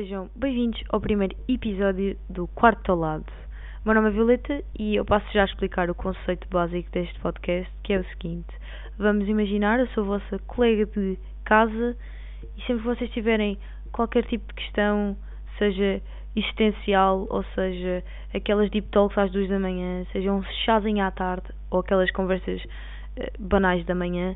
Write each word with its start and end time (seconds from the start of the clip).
Sejam 0.00 0.30
bem-vindos 0.34 0.82
ao 0.88 0.98
primeiro 0.98 1.36
episódio 1.46 2.16
do 2.26 2.46
Quarto 2.46 2.90
ao 2.90 2.98
Lado. 2.98 3.26
Meu 3.84 3.94
nome 3.94 4.08
é 4.08 4.12
Violeta 4.12 4.64
e 4.78 4.96
eu 4.96 5.04
passo 5.04 5.30
já 5.30 5.42
a 5.42 5.44
explicar 5.44 5.90
o 5.90 5.94
conceito 5.94 6.48
básico 6.48 6.90
deste 6.90 7.20
podcast, 7.20 7.70
que 7.82 7.92
é 7.92 7.98
o 8.00 8.04
seguinte. 8.06 8.48
Vamos 8.96 9.28
imaginar, 9.28 9.78
eu 9.78 9.86
sou 9.88 10.04
a 10.04 10.18
vossa 10.18 10.38
colega 10.46 10.86
de 10.86 11.18
casa 11.44 11.94
e 12.56 12.60
sempre 12.62 12.78
que 12.78 12.88
vocês 12.88 13.10
tiverem 13.10 13.58
qualquer 13.92 14.24
tipo 14.24 14.46
de 14.46 14.54
questão, 14.54 15.14
seja 15.58 16.00
existencial, 16.34 17.26
ou 17.28 17.44
seja, 17.54 18.02
aquelas 18.32 18.70
deep 18.70 18.88
talks 18.88 19.18
às 19.18 19.30
duas 19.30 19.50
da 19.50 19.58
manhã, 19.58 20.06
seja 20.12 20.32
um 20.32 20.42
chazinho 20.64 21.04
à 21.04 21.10
tarde, 21.10 21.48
ou 21.70 21.80
aquelas 21.80 22.10
conversas 22.10 22.62
eh, 23.18 23.30
banais 23.38 23.84
da 23.84 23.94
manhã, 23.94 24.34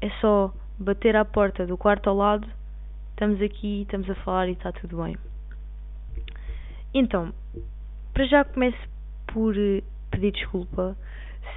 é 0.00 0.08
só 0.20 0.54
bater 0.78 1.16
à 1.16 1.24
porta 1.24 1.66
do 1.66 1.76
quarto 1.76 2.08
ao 2.08 2.16
lado, 2.16 2.46
estamos 3.12 3.40
aqui, 3.40 3.82
estamos 3.82 4.08
a 4.10 4.14
falar 4.16 4.48
e 4.48 4.52
está 4.52 4.72
tudo 4.72 5.02
bem. 5.02 5.16
Então, 6.92 7.32
para 8.12 8.26
já 8.26 8.44
começo 8.44 8.76
por 9.26 9.56
eh, 9.56 9.82
pedir 10.10 10.32
desculpa 10.32 10.96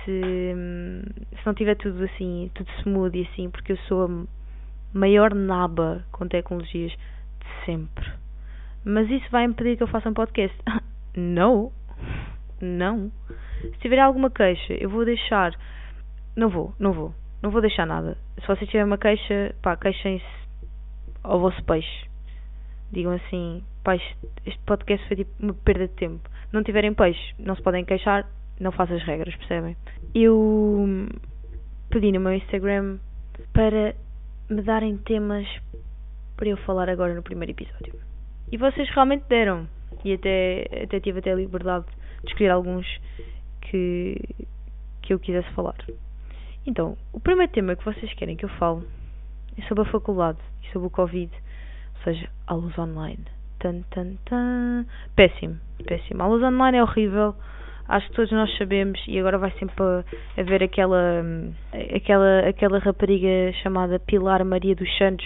se, 0.04 0.54
hum, 0.56 1.02
se 1.32 1.46
não 1.46 1.54
tiver 1.54 1.76
tudo 1.76 2.04
assim, 2.06 2.50
tudo 2.54 2.70
smooth 2.82 3.18
e 3.18 3.28
assim, 3.28 3.50
porque 3.50 3.74
eu 3.74 3.78
sou 3.88 4.06
a 4.06 4.26
maior 4.98 5.34
naba 5.34 6.06
com 6.12 6.28
tecnologias 6.28 6.92
de 6.92 7.66
sempre. 7.66 8.12
Mas 8.84 9.10
isso 9.10 9.30
vai 9.32 9.44
impedir 9.44 9.78
que 9.78 9.84
eu 9.84 9.88
faça 9.88 10.10
um 10.10 10.14
podcast? 10.14 10.56
não. 11.18 11.72
Não. 12.62 13.12
Se 13.62 13.80
tiver 13.80 14.00
alguma 14.00 14.30
queixa, 14.30 14.74
eu 14.74 14.90
vou 14.90 15.04
deixar. 15.04 15.54
Não 16.36 16.50
vou, 16.50 16.74
não 16.80 16.94
vou. 16.94 17.14
Não 17.42 17.52
vou 17.52 17.62
deixar 17.62 17.86
nada. 17.86 18.18
Se 18.40 18.48
vocês 18.48 18.70
tiverem 18.70 18.86
uma 18.86 18.98
queixa, 18.98 19.54
pá, 19.62 19.76
queixem-se 19.76 20.45
ao 21.26 21.40
vosso 21.40 21.64
peixe. 21.64 22.08
Digam 22.92 23.14
assim, 23.14 23.64
pá, 23.84 23.96
este 23.96 24.60
podcast 24.66 25.06
foi 25.08 25.18
tipo 25.18 25.32
uma 25.40 25.54
perda 25.54 25.88
de 25.88 25.94
tempo. 25.94 26.30
Não 26.52 26.64
tiverem 26.64 26.94
peixe, 26.94 27.34
não 27.40 27.56
se 27.56 27.62
podem 27.62 27.84
queixar, 27.84 28.28
não 28.60 28.72
façam 28.72 28.96
as 28.96 29.04
regras, 29.04 29.36
percebem? 29.36 29.76
Eu 30.14 31.10
pedi 31.90 32.12
no 32.12 32.20
meu 32.20 32.34
Instagram 32.34 32.98
para 33.54 33.96
me 34.50 34.62
darem 34.62 34.98
temas 34.98 35.48
para 36.38 36.50
eu 36.50 36.58
falar 36.58 36.90
agora 36.90 37.14
no 37.14 37.24
primeiro 37.24 37.52
episódio. 37.52 37.94
E 38.52 38.58
vocês 38.58 38.90
realmente 38.90 39.26
deram. 39.28 39.68
E 40.04 40.14
até, 40.14 40.68
até 40.84 41.00
tive 41.00 41.20
até 41.20 41.32
a 41.32 41.36
liberdade 41.36 41.86
de 42.24 42.32
escolher 42.32 42.50
alguns 42.50 42.86
que, 43.62 44.22
que 45.02 45.14
eu 45.14 45.20
quisesse 45.20 45.50
falar. 45.54 45.78
Então, 46.66 46.98
o 47.12 47.20
primeiro 47.20 47.52
tema 47.52 47.76
que 47.76 47.86
vocês 47.86 48.14
querem 48.14 48.36
que 48.36 48.46
eu 48.46 48.50
fale 48.50 48.86
é 49.58 49.62
sobre 49.68 49.84
a 49.84 49.92
faculdade 49.92 50.40
e 50.64 50.72
sobre 50.72 50.88
o 50.88 50.92
Covid, 50.92 51.32
ou 51.98 52.04
seja, 52.04 52.30
aulas 52.48 52.78
online. 52.78 53.26
Tan, 53.60 53.82
tan, 53.90 54.16
tan. 54.26 54.86
Péssimo, 55.16 55.58
péssimo. 55.86 56.22
Aulas 56.22 56.44
online 56.44 56.78
é 56.78 56.84
horrível, 56.84 57.36
acho 57.88 58.08
que 58.10 58.16
todos 58.16 58.32
nós 58.32 58.56
sabemos, 58.58 59.02
e 59.08 59.18
agora 59.20 59.38
vai 59.38 59.52
sempre 59.52 59.84
haver 60.38 60.64
aquela, 60.64 61.24
aquela, 61.96 62.40
aquela 62.48 62.80
rapariga 62.80 63.54
chamada 63.64 64.00
Pilar 64.00 64.44
Maria 64.44 64.76
dos 64.76 64.90
Santos, 64.98 65.26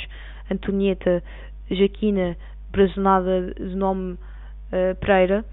Antonieta 0.52 1.24
Jaquina, 1.70 2.38
brazonada 2.72 3.54
de 3.54 3.76
nome 3.76 4.14
uh, 4.14 4.96
Pereira, 5.00 5.44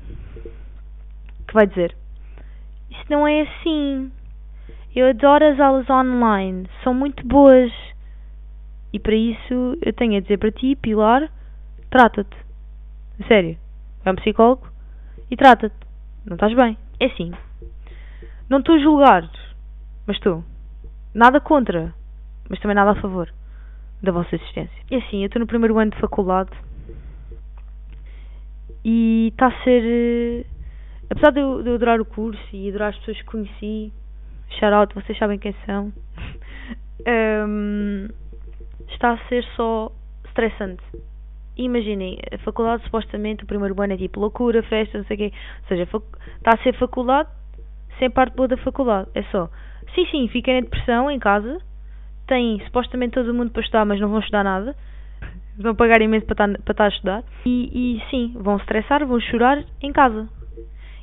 que 1.47 1.55
vai 1.55 1.67
dizer: 1.67 1.95
Isso 2.91 3.05
não 3.11 3.27
é 3.27 3.43
assim. 3.43 4.11
Eu 4.95 5.09
adoro 5.09 5.45
as 5.45 5.61
aulas 5.61 5.89
online, 5.91 6.69
são 6.83 6.95
muito 6.95 7.27
boas. 7.27 7.71
E 8.97 8.99
para 8.99 9.15
isso 9.15 9.77
eu 9.83 9.93
tenho 9.93 10.17
a 10.17 10.21
dizer 10.21 10.39
para 10.39 10.51
ti, 10.51 10.75
Pilar, 10.75 11.31
trata-te. 11.91 12.35
Sério. 13.29 13.59
Vai 14.03 14.15
um 14.15 14.17
psicólogo 14.17 14.67
e 15.31 15.37
trata-te. 15.37 15.77
Não 16.25 16.33
estás 16.33 16.55
bem. 16.55 16.79
É 16.99 17.05
assim. 17.05 17.31
Não 18.49 18.61
estou 18.61 18.77
a 18.77 18.79
julgar, 18.79 19.31
mas 20.07 20.17
estou. 20.17 20.43
Nada 21.13 21.41
contra, 21.41 21.93
mas 22.49 22.59
também 22.59 22.75
nada 22.75 22.93
a 22.93 23.03
favor 23.03 23.31
da 24.03 24.13
vossa 24.13 24.35
existência. 24.35 24.83
É 24.91 24.97
assim, 24.97 25.21
eu 25.21 25.27
estou 25.27 25.41
no 25.41 25.47
primeiro 25.47 25.79
ano 25.79 25.91
de 25.91 26.01
faculdade 26.01 26.53
e 28.83 29.29
está 29.31 29.49
a 29.49 29.63
ser. 29.63 29.83
Eh, 29.85 30.47
apesar 31.11 31.33
de 31.33 31.41
eu, 31.41 31.63
de 31.63 31.69
eu 31.69 31.75
adorar 31.75 32.01
o 32.01 32.05
curso 32.07 32.41
e 32.51 32.71
adorar 32.71 32.95
as 32.95 32.99
pessoas 33.01 33.19
que 33.19 33.25
conheci, 33.25 33.93
shout 34.59 34.73
out, 34.73 34.95
vocês 34.95 35.19
sabem 35.19 35.39
quem 35.39 35.55
são. 35.67 35.93
um, 37.47 38.09
está 38.89 39.13
a 39.13 39.29
ser 39.29 39.45
só 39.57 39.91
estressante. 40.25 40.83
Imaginem, 41.57 42.19
a 42.33 42.39
faculdade 42.39 42.85
supostamente, 42.85 43.45
o 43.45 43.47
primeiro 43.47 43.81
ano 43.81 43.95
é 43.95 43.97
tipo 43.97 44.21
loucura, 44.21 44.63
festa, 44.63 44.99
não 44.99 45.05
sei 45.07 45.17
o 45.17 45.19
quê. 45.19 45.33
Ou 45.63 45.69
seja, 45.69 45.83
está 45.85 46.51
a 46.55 46.63
ser 46.63 46.75
faculdade 46.79 47.31
sem 47.99 48.11
parte 48.11 48.37
boa 48.37 48.49
da 48.49 48.57
faculdade. 48.59 49.09
É 49.15 49.23
só, 49.25 49.49
sim, 49.95 50.07
sim, 50.11 50.29
fiquem 50.29 50.59
em 50.59 50.63
depressão 50.63 51.11
em 51.11 51.19
casa, 51.19 51.59
têm 52.27 52.61
supostamente 52.67 53.15
todo 53.15 53.33
mundo 53.33 53.51
para 53.51 53.63
estudar, 53.63 53.87
mas 53.87 54.01
não 54.01 54.09
vão 54.09 54.21
estudar 54.21 54.45
nada. 54.45 54.77
Vão 55.59 55.75
pagar 55.75 56.03
imenso 56.03 56.27
para 56.27 56.35
estar, 56.35 56.63
para 56.63 56.73
estar 56.73 56.85
a 56.85 56.89
estudar. 56.89 57.25
E, 57.47 57.97
e 57.97 58.11
sim, 58.11 58.35
vão 58.39 58.59
estressar, 58.59 59.07
vão 59.07 59.19
chorar 59.19 59.65
em 59.81 59.91
casa. 59.91 60.29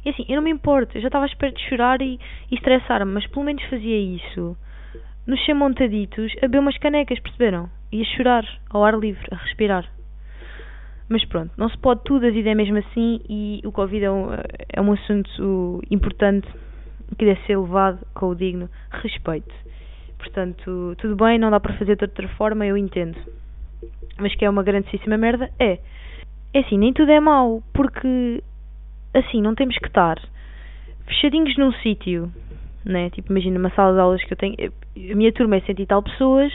E 0.05 0.09
assim, 0.09 0.25
eu 0.29 0.35
não 0.35 0.43
me 0.43 0.51
importo, 0.51 0.95
eu 0.95 1.01
já 1.01 1.07
estava 1.07 1.25
à 1.25 1.27
espera 1.27 1.51
de 1.51 1.61
chorar 1.67 1.99
e, 2.03 2.19
e 2.51 2.55
estressar-me, 2.55 3.11
mas 3.11 3.25
pelo 3.25 3.45
menos 3.45 3.63
fazia 3.63 3.97
isso. 3.97 4.55
Nos 5.25 5.39
montaditos 5.55 6.33
a 6.39 6.41
beber 6.41 6.59
umas 6.59 6.77
canecas, 6.77 7.19
perceberam? 7.19 7.69
E 7.91 8.01
a 8.01 8.05
chorar, 8.05 8.45
ao 8.69 8.83
ar 8.83 8.97
livre, 8.97 9.25
a 9.31 9.35
respirar. 9.35 9.89
Mas 11.07 11.23
pronto, 11.25 11.51
não 11.57 11.69
se 11.69 11.77
pode 11.77 12.03
tudo, 12.03 12.25
a 12.25 12.29
vida 12.29 12.49
é 12.49 12.55
mesmo 12.55 12.77
assim 12.77 13.21
e 13.29 13.61
o 13.63 13.71
Covid 13.71 14.03
é 14.03 14.11
um, 14.11 14.27
é 14.69 14.81
um 14.81 14.91
assunto 14.91 15.81
importante 15.89 16.47
que 17.17 17.25
deve 17.25 17.39
ser 17.45 17.57
levado 17.57 18.05
com 18.13 18.29
o 18.29 18.35
digno 18.35 18.69
respeito. 18.91 19.53
Portanto, 20.17 20.95
tudo 20.97 21.15
bem, 21.15 21.37
não 21.37 21.51
dá 21.51 21.59
para 21.59 21.77
fazer 21.77 21.95
de 21.95 22.03
outra 22.03 22.27
forma, 22.29 22.65
eu 22.65 22.77
entendo. 22.77 23.17
Mas 24.17 24.35
que 24.35 24.43
é 24.43 24.49
uma 24.49 24.63
grandíssima 24.63 25.17
merda, 25.17 25.49
é. 25.59 25.79
É 26.53 26.59
assim, 26.59 26.77
nem 26.77 26.93
tudo 26.93 27.11
é 27.11 27.19
mau, 27.19 27.61
porque 27.73 28.43
assim, 29.13 29.41
não 29.41 29.55
temos 29.55 29.77
que 29.77 29.87
estar 29.87 30.17
fechadinhos 31.05 31.57
num 31.57 31.71
sítio, 31.73 32.31
né? 32.85 33.09
Tipo, 33.09 33.31
imagina 33.31 33.59
uma 33.59 33.69
sala 33.71 33.93
de 33.93 33.99
aulas 33.99 34.23
que 34.23 34.33
eu 34.33 34.37
tenho. 34.37 34.55
A 34.59 35.15
minha 35.15 35.31
turma 35.31 35.57
é 35.57 35.61
cento 35.61 35.81
e 35.81 35.85
tal 35.85 36.03
pessoas 36.03 36.51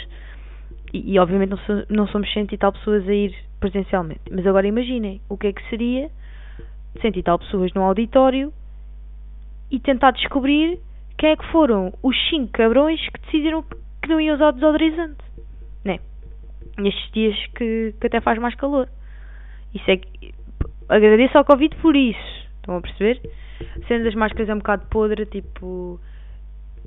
e, 0.93 1.15
e 1.15 1.19
obviamente 1.19 1.51
não, 1.51 1.59
so, 1.59 1.87
não 1.89 2.07
somos 2.09 2.33
cento 2.33 2.55
e 2.55 2.59
tal 2.59 2.73
pessoas 2.73 3.09
a 3.09 3.15
ir 3.15 3.35
presencialmente. 3.61 4.21
Mas 4.31 4.47
agora 4.47 4.67
imaginem 4.67 5.21
o 5.29 5.37
que 5.37 5.49
é 5.49 5.53
que 5.53 5.69
seria 5.69 6.11
cento 7.01 7.19
e 7.19 7.23
tal 7.23 7.39
pessoas 7.39 7.73
num 7.75 7.83
auditório 7.83 8.53
e 9.71 9.79
tentar 9.79 10.13
descobrir 10.13 10.79
quem 11.17 11.31
é 11.31 11.37
que 11.37 11.47
foram 11.47 11.93
os 12.03 12.17
cinco 12.29 12.53
cabrões 12.53 13.01
que 13.11 13.21
decidiram 13.23 13.63
que 13.63 14.09
não 14.09 14.21
iam 14.21 14.37
usar 14.37 14.53
desodorizante, 14.53 15.23
né? 15.85 15.99
Nestes 16.79 17.11
dias 17.13 17.37
que, 17.57 17.95
que 18.01 18.07
até 18.07 18.21
faz 18.21 18.39
mais 18.39 18.55
calor. 18.55 18.89
Isso 19.75 19.91
é 19.91 19.97
que. 19.97 20.35
Agradeço 20.89 21.37
ao 21.37 21.45
Covid 21.45 21.77
por 21.77 21.95
isso 21.95 22.39
Estão 22.69 22.77
a 22.77 22.81
perceber? 22.83 23.21
A 23.61 23.87
cena 23.87 24.05
das 24.05 24.15
máscaras 24.15 24.49
é 24.49 24.55
um 24.55 24.59
bocado 24.59 24.87
podre, 24.91 25.25
tipo. 25.25 25.99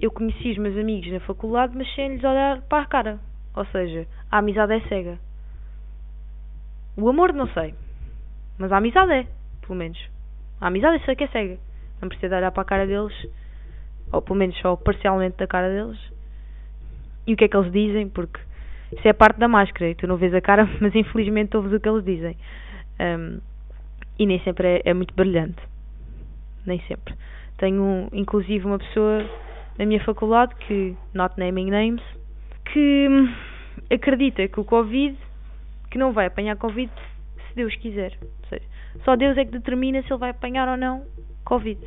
Eu 0.02 0.12
conheci 0.12 0.52
os 0.52 0.58
meus 0.58 0.76
amigos 0.78 1.12
na 1.12 1.20
faculdade, 1.20 1.78
mas 1.78 1.94
sem 1.94 2.10
lhes 2.10 2.24
olhar 2.24 2.62
para 2.62 2.84
a 2.84 2.86
cara. 2.88 3.20
Ou 3.56 3.66
seja, 3.66 4.08
a 4.32 4.40
amizade 4.40 4.74
é 4.74 4.82
cega. 4.88 5.20
O 6.98 7.08
amor 7.08 7.34
não 7.34 7.48
sei. 7.48 7.74
Mas 8.58 8.72
a 8.72 8.78
amizade 8.78 9.12
é, 9.12 9.28
pelo 9.62 9.76
menos. 9.78 10.00
A 10.60 10.68
amizade 10.68 10.98
eu 10.98 11.06
sei 11.06 11.16
que 11.16 11.26
é 11.26 11.28
cega. 11.28 11.58
Não 12.02 12.10
precisa 12.10 12.38
olhar 12.38 12.52
para 12.52 12.64
a 12.64 12.66
cara 12.66 12.88
deles. 12.88 13.16
Ou 14.12 14.22
pelo 14.22 14.40
menos 14.40 14.58
só 14.60 14.76
parcialmente 14.76 15.38
da 15.38 15.48
cara 15.48 15.70
deles. 15.70 16.00
E 17.28 17.34
o 17.34 17.38
que 17.38 17.46
é 17.46 17.48
que 17.48 17.56
eles 17.56 17.72
dizem, 17.72 18.10
porque 18.10 18.40
isso 18.92 19.08
é 19.08 19.14
parte 19.14 19.38
da 19.38 19.48
máscara 19.48 19.92
e 19.92 19.96
tu 19.96 20.08
não 20.08 20.18
vês 20.18 20.34
a 20.34 20.42
cara, 20.42 20.68
mas 20.82 20.96
infelizmente 20.96 21.56
ouves 21.56 21.72
o 21.74 21.80
que 21.80 21.88
eles 21.88 22.04
dizem. 22.04 22.36
Um, 23.00 23.40
e 24.18 24.26
nem 24.26 24.40
sempre 24.42 24.68
é, 24.68 24.82
é 24.86 24.94
muito 24.94 25.14
brilhante 25.14 25.72
nem 26.66 26.82
sempre. 26.88 27.14
Tenho 27.58 28.08
inclusive 28.12 28.66
uma 28.66 28.80
pessoa 28.80 29.26
na 29.82 29.88
minha 29.88 30.04
faculdade 30.04 30.54
que, 30.68 30.96
not 31.12 31.34
naming 31.40 31.72
names, 31.72 32.04
que 32.72 33.08
hum, 33.10 33.34
acredita 33.92 34.48
que 34.48 34.60
o 34.60 34.64
Covid, 34.64 35.18
que 35.90 35.98
não 35.98 36.14
vai 36.14 36.28
apanhar 36.28 36.56
Covid 36.56 36.92
se 37.48 37.56
Deus 37.56 37.76
quiser. 37.78 38.16
Seja, 38.48 38.64
só 39.04 39.16
Deus 39.16 39.36
é 39.40 39.44
que 39.44 39.52
determina 39.52 40.04
se 40.04 40.14
ele 40.14 40.20
vai 40.20 40.30
apanhar 40.30 40.70
ou 40.70 40.78
não 40.78 41.04
Covid. 41.44 41.80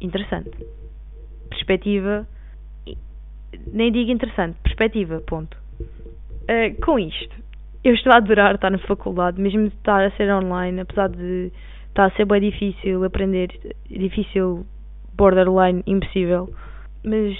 Interessante. 0.00 0.52
Perspectiva. 1.50 2.28
Nem 3.72 3.90
digo 3.90 4.12
interessante, 4.12 4.56
perspectiva, 4.62 5.20
ponto. 5.20 5.56
Uh, 5.80 6.80
com 6.84 6.96
isto, 6.96 7.34
eu 7.82 7.92
estou 7.92 8.12
a 8.12 8.18
adorar 8.18 8.54
estar 8.54 8.70
na 8.70 8.78
faculdade, 8.78 9.40
mesmo 9.40 9.68
de 9.68 9.74
estar 9.74 10.04
a 10.04 10.10
ser 10.12 10.32
online, 10.32 10.80
apesar 10.80 11.08
de 11.08 11.50
está 11.88 12.06
a 12.06 12.10
ser 12.12 12.24
bem 12.24 12.40
difícil 12.40 13.04
aprender, 13.04 13.48
difícil, 13.88 14.64
borderline, 15.16 15.82
impossível. 15.86 16.52
Mas, 17.04 17.36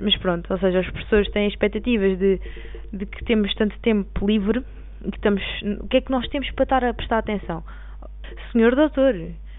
mas 0.00 0.16
pronto, 0.18 0.52
ou 0.52 0.58
seja, 0.58 0.80
os 0.80 0.90
professores 0.90 1.30
têm 1.32 1.48
expectativas 1.48 2.18
de, 2.18 2.40
de 2.92 3.06
que 3.06 3.24
temos 3.24 3.54
tanto 3.54 3.78
tempo 3.80 4.26
livre 4.26 4.64
que 5.02 5.16
estamos, 5.16 5.42
o 5.80 5.88
que 5.88 5.96
é 5.96 6.00
que 6.00 6.10
nós 6.10 6.28
temos 6.28 6.50
para 6.50 6.64
estar 6.64 6.84
a 6.84 6.94
prestar 6.94 7.18
atenção? 7.18 7.64
Senhor 8.52 8.74
doutor, 8.74 9.14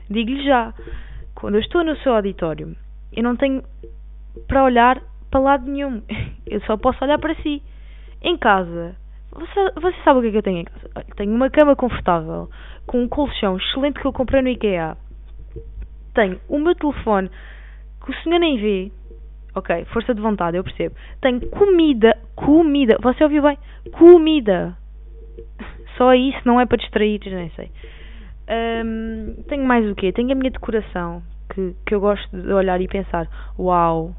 digo-lhe 0.09 0.45
já, 0.45 0.73
quando 1.35 1.55
eu 1.55 1.61
estou 1.61 1.83
no 1.83 1.97
seu 1.97 2.13
auditório, 2.13 2.75
eu 3.11 3.23
não 3.23 3.35
tenho 3.35 3.63
para 4.47 4.63
olhar 4.63 5.01
para 5.29 5.39
lado 5.39 5.69
nenhum. 5.69 6.01
Eu 6.45 6.59
só 6.61 6.75
posso 6.75 7.01
olhar 7.03 7.17
para 7.17 7.33
si. 7.35 7.63
Em 8.21 8.37
casa, 8.37 8.95
você, 9.31 9.71
você 9.79 9.97
sabe 10.03 10.19
o 10.19 10.21
que 10.21 10.27
é 10.27 10.31
que 10.31 10.37
eu 10.37 10.43
tenho 10.43 10.57
em 10.59 10.65
casa? 10.65 10.89
Tenho 11.15 11.33
uma 11.33 11.49
cama 11.49 11.75
confortável, 11.75 12.49
com 12.85 13.01
um 13.01 13.07
colchão 13.07 13.57
excelente 13.57 13.99
que 13.99 14.05
eu 14.05 14.11
comprei 14.11 14.41
no 14.41 14.49
IKEA. 14.49 14.97
Tenho 16.13 16.39
o 16.47 16.59
meu 16.59 16.75
telefone, 16.75 17.29
que 18.03 18.11
o 18.11 18.23
senhor 18.23 18.39
nem 18.39 18.57
vê. 18.57 18.91
Ok, 19.53 19.85
força 19.85 20.15
de 20.15 20.21
vontade, 20.21 20.57
eu 20.57 20.63
percebo. 20.63 20.95
Tenho 21.21 21.41
comida, 21.49 22.17
comida. 22.35 22.97
Você 23.01 23.23
ouviu 23.23 23.43
bem? 23.43 23.57
Comida. 23.91 24.77
Só 25.97 26.13
isso 26.13 26.39
não 26.45 26.59
é 26.59 26.65
para 26.65 26.77
distrair, 26.77 27.19
nem 27.25 27.49
sei. 27.51 27.71
Um, 28.49 29.43
tenho 29.47 29.63
mais 29.65 29.89
o 29.89 29.95
quê? 29.95 30.11
Tenho 30.11 30.31
a 30.31 30.35
minha 30.35 30.51
decoração, 30.51 31.21
que, 31.53 31.75
que 31.85 31.95
eu 31.95 31.99
gosto 31.99 32.29
de 32.35 32.51
olhar 32.51 32.79
e 32.81 32.87
pensar, 32.87 33.27
uau, 33.57 34.15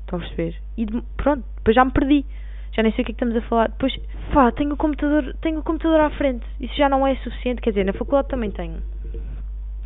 estão 0.00 0.18
a 0.18 0.22
perceber? 0.22 0.56
E 0.76 0.84
de, 0.86 1.02
pronto, 1.16 1.44
depois 1.56 1.74
já 1.74 1.84
me 1.84 1.90
perdi. 1.90 2.24
Já 2.72 2.82
nem 2.82 2.92
sei 2.92 3.02
o 3.02 3.04
que 3.06 3.12
é 3.12 3.14
que 3.14 3.24
estamos 3.24 3.36
a 3.36 3.48
falar. 3.48 3.68
Depois, 3.68 3.96
pá, 4.32 4.52
tenho 4.52 4.74
o 4.74 4.76
computador, 4.76 5.34
tenho 5.40 5.58
o 5.58 5.62
computador 5.62 6.00
à 6.00 6.10
frente. 6.10 6.46
Isso 6.60 6.74
já 6.76 6.88
não 6.88 7.06
é 7.06 7.16
suficiente, 7.16 7.60
quer 7.60 7.70
dizer, 7.70 7.84
na 7.84 7.92
faculdade 7.92 8.28
também 8.28 8.50
tenho. 8.50 8.80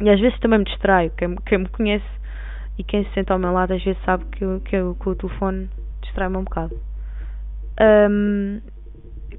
E 0.00 0.10
às 0.10 0.20
vezes 0.20 0.38
também 0.40 0.58
me 0.58 0.64
distraio. 0.64 1.10
Quem, 1.16 1.36
quem 1.36 1.58
me 1.58 1.68
conhece 1.68 2.04
e 2.78 2.84
quem 2.84 3.04
se 3.04 3.14
senta 3.14 3.32
ao 3.32 3.38
meu 3.38 3.52
lado 3.52 3.72
às 3.72 3.82
vezes 3.82 4.02
sabe 4.04 4.24
que, 4.26 4.44
eu, 4.44 4.60
que, 4.60 4.76
eu, 4.76 4.94
que 4.94 5.08
o 5.08 5.14
telefone 5.14 5.68
distrai-me 6.02 6.36
um 6.36 6.44
bocado. 6.44 6.78
Um, 8.10 8.60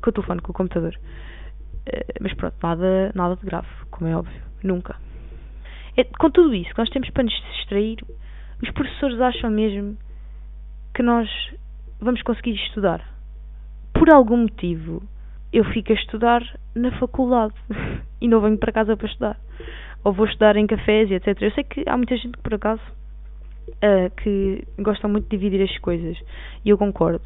com 0.02 0.10
o 0.10 0.14
telefone, 0.14 0.42
com 0.42 0.52
o 0.52 0.56
computador. 0.56 0.96
Uh, 1.88 2.14
mas 2.22 2.34
pronto, 2.34 2.56
nada, 2.62 3.12
nada 3.14 3.36
de 3.36 3.46
grave, 3.46 3.68
como 3.92 4.10
é 4.10 4.16
óbvio. 4.16 4.42
Nunca. 4.64 4.96
É, 5.98 6.04
com 6.04 6.30
tudo 6.30 6.54
isso 6.54 6.72
que 6.72 6.80
nós 6.80 6.90
temos 6.90 7.10
para 7.10 7.24
nos 7.24 7.34
distrair, 7.58 7.98
os 8.62 8.72
professores 8.72 9.20
acham 9.20 9.50
mesmo 9.50 9.98
que 10.94 11.04
nós 11.04 11.30
vamos 12.00 12.22
conseguir 12.22 12.56
estudar. 12.56 13.02
Por 13.94 14.10
algum 14.10 14.38
motivo, 14.38 15.04
eu 15.56 15.64
fico 15.64 15.94
a 15.94 15.96
estudar 15.96 16.44
na 16.76 16.92
faculdade 17.00 17.54
e 18.20 18.28
não 18.28 18.42
venho 18.42 18.58
para 18.58 18.74
casa 18.74 18.98
para 18.98 19.08
estudar. 19.08 19.40
Ou 20.04 20.12
vou 20.12 20.26
estudar 20.26 20.58
em 20.58 20.68
cafés 20.68 21.10
e 21.10 21.14
etc. 21.14 21.42
Eu 21.42 21.52
sei 21.52 21.64
que 21.64 21.84
há 21.88 21.96
muita 21.96 22.18
gente 22.18 22.34
que, 22.34 22.44
por 22.44 22.54
acaso, 22.54 22.82
uh, 23.70 24.14
que 24.18 24.68
gostam 24.78 25.10
muito 25.10 25.30
de 25.30 25.38
dividir 25.38 25.64
as 25.64 25.78
coisas. 25.78 26.18
E 26.66 26.70
eu 26.70 26.78
concordo. 26.78 27.24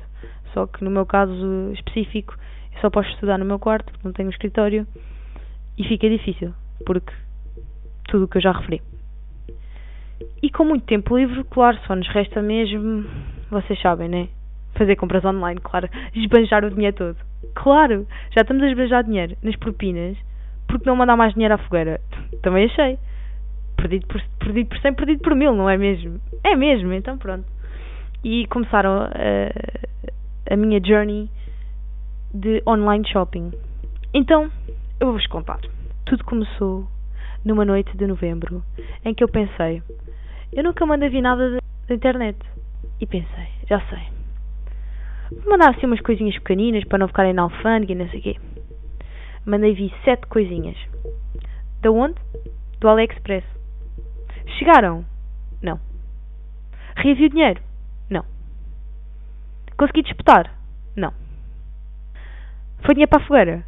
Só 0.54 0.68
que 0.68 0.84
no 0.84 0.92
meu 0.92 1.08
caso 1.08 1.72
específico, 1.74 2.38
eu 2.76 2.82
só 2.82 2.90
posso 2.92 3.10
estudar 3.10 3.40
no 3.40 3.46
meu 3.46 3.58
quarto, 3.58 3.92
porque 3.92 4.08
não 4.08 4.14
tenho 4.14 4.30
escritório. 4.30 4.86
E 5.76 5.84
fica 5.86 6.08
difícil, 6.08 6.54
porque 6.86 7.12
tudo 8.10 8.26
o 8.26 8.28
que 8.28 8.38
eu 8.38 8.42
já 8.42 8.52
referi. 8.52 8.82
E 10.44 10.52
com 10.52 10.66
muito 10.66 10.86
tempo 10.86 11.18
livre, 11.18 11.44
claro, 11.46 11.80
só 11.88 11.96
nos 11.96 12.08
resta 12.10 12.44
mesmo, 12.44 13.06
vocês 13.50 13.82
sabem, 13.82 14.08
né? 14.08 14.30
Fazer 14.76 14.96
compras 14.96 15.26
online, 15.26 15.60
claro. 15.62 15.90
Esbanjar 16.16 16.64
o 16.64 16.72
dinheiro 16.72 16.96
todo. 16.96 17.18
Claro, 17.56 18.08
já 18.32 18.42
estamos 18.42 18.64
a 18.64 18.68
esbanjar 18.68 19.04
dinheiro 19.04 19.36
nas 19.44 19.56
propinas, 19.56 20.18
porque 20.68 20.88
não 20.88 20.96
mandar 20.96 21.18
mais 21.18 21.34
dinheiro 21.34 21.54
à 21.54 21.58
fogueira? 21.58 22.00
Também 22.42 22.66
achei. 22.66 22.98
Perdido 23.76 24.08
por, 24.08 24.22
perdido 24.40 24.70
por 24.70 24.80
100, 24.80 24.94
perdido 24.94 25.22
por 25.22 25.36
mil, 25.36 25.56
não 25.56 25.70
é 25.70 25.78
mesmo? 25.78 26.20
É 26.44 26.56
mesmo, 26.56 26.94
então 26.94 27.18
pronto. 27.18 27.46
E 28.24 28.46
começaram 28.48 29.04
a, 29.04 30.54
a 30.54 30.56
minha 30.58 30.82
journey 30.84 31.30
de 32.34 32.62
online 32.68 33.08
shopping. 33.08 33.52
Então, 34.14 34.52
eu 35.00 35.08
vou-vos 35.08 35.26
contar. 35.28 35.60
Tudo 36.06 36.24
começou 36.26 36.88
numa 37.44 37.64
noite 37.64 37.96
de 37.96 38.06
novembro, 38.06 38.64
em 39.06 39.14
que 39.14 39.24
eu 39.24 39.30
pensei, 39.30 39.82
eu 40.52 40.64
nunca 40.64 40.86
mandei 40.86 41.10
vir 41.10 41.22
nada 41.22 41.58
da 41.88 41.96
internet. 41.96 42.38
E 43.00 43.06
pensei, 43.06 43.48
já 43.68 43.80
sei. 43.88 44.19
Mandar 45.46 45.70
assim 45.70 45.86
umas 45.86 46.02
coisinhas 46.02 46.36
pequeninas 46.36 46.84
para 46.86 46.98
não 46.98 47.08
ficarem 47.08 47.34
na 47.34 47.44
alfândega 47.44 47.92
e 47.92 47.96
não 47.96 48.10
sei 48.10 48.20
o 48.20 48.24
quê. 48.24 48.36
Mandei 49.46 49.74
vir 49.74 49.94
sete 50.04 50.26
coisinhas. 50.28 50.78
Da 51.82 51.92
onde? 51.92 52.16
Do 52.80 52.90
AliExpress. 52.90 53.44
Chegaram? 54.58 55.06
Não. 55.62 55.80
Reavi 56.96 57.26
o 57.26 57.30
dinheiro? 57.30 57.62
Não. 58.10 58.26
Consegui 59.78 60.04
disputar? 60.04 60.52
Não. 60.96 61.14
Foi 62.84 62.94
dinheiro 62.96 63.10
para 63.10 63.24
a 63.24 63.26
fogueira? 63.26 63.66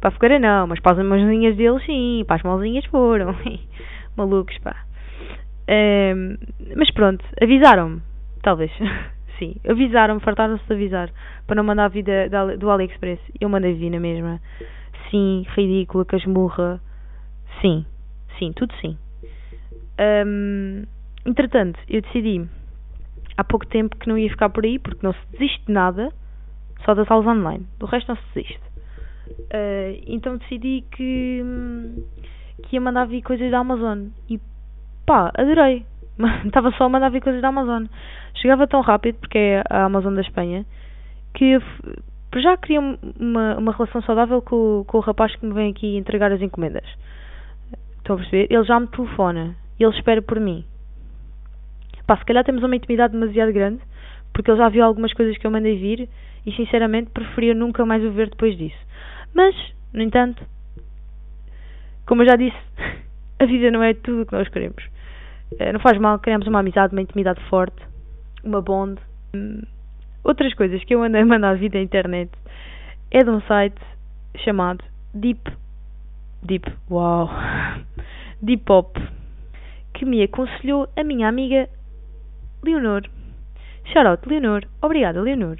Para 0.00 0.08
a 0.08 0.12
fogueira 0.12 0.38
não, 0.38 0.66
mas 0.66 0.80
para 0.80 1.00
as 1.00 1.06
mãozinhas 1.06 1.56
deles 1.56 1.84
sim, 1.84 2.24
para 2.26 2.36
as 2.36 2.42
mãozinhas 2.42 2.84
foram. 2.86 3.34
Malucos, 4.16 4.56
pá. 4.58 4.76
Um, 5.68 6.36
mas 6.76 6.90
pronto, 6.92 7.24
avisaram-me. 7.40 8.02
Talvez. 8.42 8.70
sim, 9.40 9.56
avisaram-me, 9.68 10.20
fartaram-se 10.20 10.64
de 10.64 10.72
avisar. 10.72 11.10
Para 11.46 11.56
não 11.56 11.64
mandar 11.64 11.86
a 11.86 11.88
vida 11.88 12.28
do 12.58 12.70
AliExpress. 12.70 13.18
Eu 13.40 13.48
mandei 13.48 13.74
vir 13.74 13.90
na 13.90 13.98
mesma. 13.98 14.40
Sim, 15.10 15.44
ridícula, 15.56 16.04
casmurra. 16.04 16.80
Sim, 17.60 17.84
sim, 18.38 18.52
tudo 18.52 18.72
sim. 18.80 18.96
Um, 19.98 20.84
entretanto, 21.26 21.78
eu 21.88 22.00
decidi 22.02 22.48
há 23.36 23.42
pouco 23.42 23.66
tempo 23.66 23.96
que 23.96 24.08
não 24.08 24.16
ia 24.16 24.30
ficar 24.30 24.50
por 24.50 24.64
aí, 24.64 24.78
porque 24.78 25.04
não 25.04 25.12
se 25.12 25.20
desiste 25.32 25.66
de 25.66 25.72
nada, 25.72 26.12
só 26.84 26.94
das 26.94 27.10
aulas 27.10 27.26
online. 27.26 27.66
Do 27.78 27.86
resto 27.86 28.08
não 28.08 28.16
se 28.16 28.22
desiste. 28.34 28.70
Uh, 29.30 30.00
então 30.06 30.36
decidi 30.36 30.84
que, 30.92 31.42
que 32.62 32.76
ia 32.76 32.80
mandar 32.80 33.06
vir 33.06 33.22
coisas 33.22 33.50
da 33.50 33.58
Amazon. 33.58 34.08
E 34.28 34.38
pá, 35.04 35.32
adorei. 35.34 35.84
Estava 36.44 36.70
só 36.72 36.84
a 36.84 36.88
mandar 36.88 37.10
vir 37.10 37.20
coisas 37.20 37.40
da 37.40 37.48
Amazon. 37.48 37.86
Chegava 38.34 38.66
tão 38.66 38.80
rápido, 38.80 39.16
porque 39.20 39.38
é 39.38 39.62
a 39.68 39.84
Amazon 39.84 40.14
da 40.14 40.20
Espanha, 40.20 40.64
que 41.34 41.58
já 42.36 42.56
queria 42.56 42.80
uma, 42.80 43.56
uma 43.58 43.72
relação 43.72 44.02
saudável 44.02 44.40
com, 44.40 44.84
com 44.86 44.98
o 44.98 45.00
rapaz 45.00 45.34
que 45.34 45.44
me 45.44 45.52
vem 45.52 45.70
aqui 45.70 45.96
entregar 45.96 46.30
as 46.30 46.40
encomendas. 46.40 46.84
Estão 47.98 48.16
a 48.16 48.18
perceber? 48.18 48.46
Ele 48.50 48.64
já 48.64 48.78
me 48.78 48.86
telefona. 48.88 49.56
Ele 49.78 49.96
espera 49.96 50.22
por 50.22 50.38
mim. 50.38 50.64
Pá, 52.06 52.16
se 52.16 52.24
calhar 52.24 52.44
temos 52.44 52.62
uma 52.62 52.76
intimidade 52.76 53.12
demasiado 53.12 53.52
grande, 53.52 53.80
porque 54.32 54.50
ele 54.50 54.58
já 54.58 54.68
viu 54.68 54.84
algumas 54.84 55.12
coisas 55.12 55.36
que 55.38 55.46
eu 55.46 55.50
mandei 55.50 55.76
vir 55.76 56.08
e 56.44 56.52
sinceramente 56.52 57.10
preferia 57.10 57.54
nunca 57.54 57.84
mais 57.84 58.02
o 58.04 58.10
ver 58.10 58.30
depois 58.30 58.56
disso. 58.56 58.78
Mas, 59.34 59.54
no 59.92 60.02
entanto, 60.02 60.44
como 62.06 62.22
eu 62.22 62.26
já 62.26 62.36
disse, 62.36 62.56
a 63.38 63.44
vida 63.44 63.70
não 63.70 63.82
é 63.82 63.94
tudo 63.94 64.22
o 64.22 64.26
que 64.26 64.32
nós 64.32 64.48
queremos. 64.48 64.82
Eh, 65.58 65.72
não 65.72 65.80
faz 65.80 65.98
mal, 65.98 66.18
queremos 66.18 66.46
uma 66.46 66.60
amizade, 66.60 66.94
uma 66.94 67.02
intimidade 67.02 67.40
forte, 67.48 67.82
uma 68.44 68.62
bond. 68.62 69.00
Hum, 69.34 69.62
outras 70.24 70.54
coisas 70.54 70.82
que 70.84 70.94
eu 70.94 71.02
andei 71.02 71.22
a 71.22 71.26
mandar 71.26 71.56
vir 71.56 71.70
da 71.70 71.80
internet 71.80 72.30
é 73.10 73.24
de 73.24 73.30
um 73.30 73.40
site 73.42 73.80
chamado 74.38 74.84
Deep. 75.12 75.40
Deep, 76.42 76.72
uau! 76.90 77.28
Deepop, 78.42 78.98
que 79.92 80.06
me 80.06 80.22
aconselhou 80.22 80.88
a 80.96 81.04
minha 81.04 81.28
amiga 81.28 81.68
Leonor. 82.62 83.02
Shoutout, 83.92 84.26
Leonor. 84.28 84.64
Obrigada, 84.80 85.20
Leonor. 85.20 85.58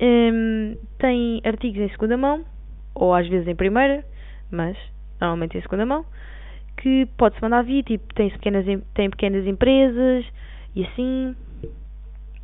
Um, 0.00 0.76
tem 0.98 1.40
artigos 1.44 1.80
em 1.80 1.90
segunda 1.90 2.16
mão, 2.16 2.44
ou 2.94 3.14
às 3.14 3.28
vezes 3.28 3.48
em 3.48 3.56
primeira, 3.56 4.04
mas 4.50 4.76
normalmente 5.20 5.58
em 5.58 5.62
segunda 5.62 5.84
mão, 5.84 6.04
que 6.80 7.06
pode-se 7.16 7.42
mandar 7.42 7.62
vir, 7.62 7.84
tipo, 7.84 8.12
tem 8.14 8.30
pequenas, 8.30 8.64
tem 8.94 9.10
pequenas 9.10 9.46
empresas 9.46 10.24
e 10.74 10.84
assim. 10.84 11.36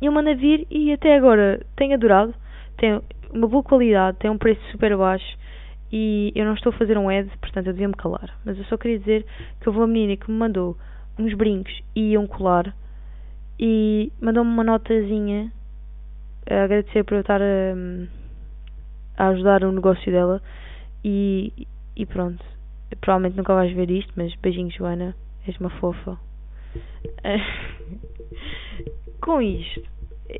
Eu 0.01 0.11
mando 0.11 0.35
vir 0.35 0.67
e 0.69 0.93
até 0.93 1.15
agora 1.15 1.59
tenho 1.75 1.95
adorado, 1.95 2.33
tem 2.77 3.01
uma 3.33 3.47
boa 3.47 3.63
qualidade, 3.63 4.17
tem 4.19 4.29
um 4.29 4.37
preço 4.37 4.61
super 4.71 4.95
baixo 4.95 5.37
e 5.91 6.31
eu 6.35 6.45
não 6.45 6.53
estou 6.53 6.71
a 6.71 6.77
fazer 6.77 6.97
um 6.97 7.09
ad, 7.09 7.29
portanto 7.41 7.67
eu 7.67 7.73
devia 7.73 7.87
me 7.87 7.95
calar. 7.95 8.37
Mas 8.45 8.57
eu 8.57 8.63
só 8.65 8.77
queria 8.77 8.99
dizer 8.99 9.25
que 9.59 9.67
houve 9.67 9.79
uma 9.79 9.87
menina 9.87 10.15
que 10.15 10.29
me 10.29 10.37
mandou 10.37 10.77
uns 11.17 11.33
brincos 11.33 11.73
e 11.95 12.15
um 12.15 12.27
colar 12.27 12.75
e 13.59 14.11
mandou-me 14.21 14.51
uma 14.51 14.63
notazinha 14.63 15.51
a 16.47 16.63
agradecer 16.63 17.03
por 17.03 17.15
eu 17.15 17.21
estar 17.21 17.41
a, 17.41 17.73
a 19.17 19.29
ajudar 19.29 19.63
o 19.63 19.71
negócio 19.71 20.11
dela 20.11 20.41
e, 21.03 21.67
e 21.95 22.05
pronto. 22.05 22.56
Provavelmente 23.01 23.37
nunca 23.37 23.53
vais 23.53 23.73
ver 23.73 23.89
isto, 23.91 24.13
mas 24.15 24.33
beijinhos, 24.35 24.73
Joana. 24.73 25.15
És 25.47 25.57
uma 25.59 25.69
fofa. 25.69 26.17
Com 29.21 29.41
isto, 29.41 29.81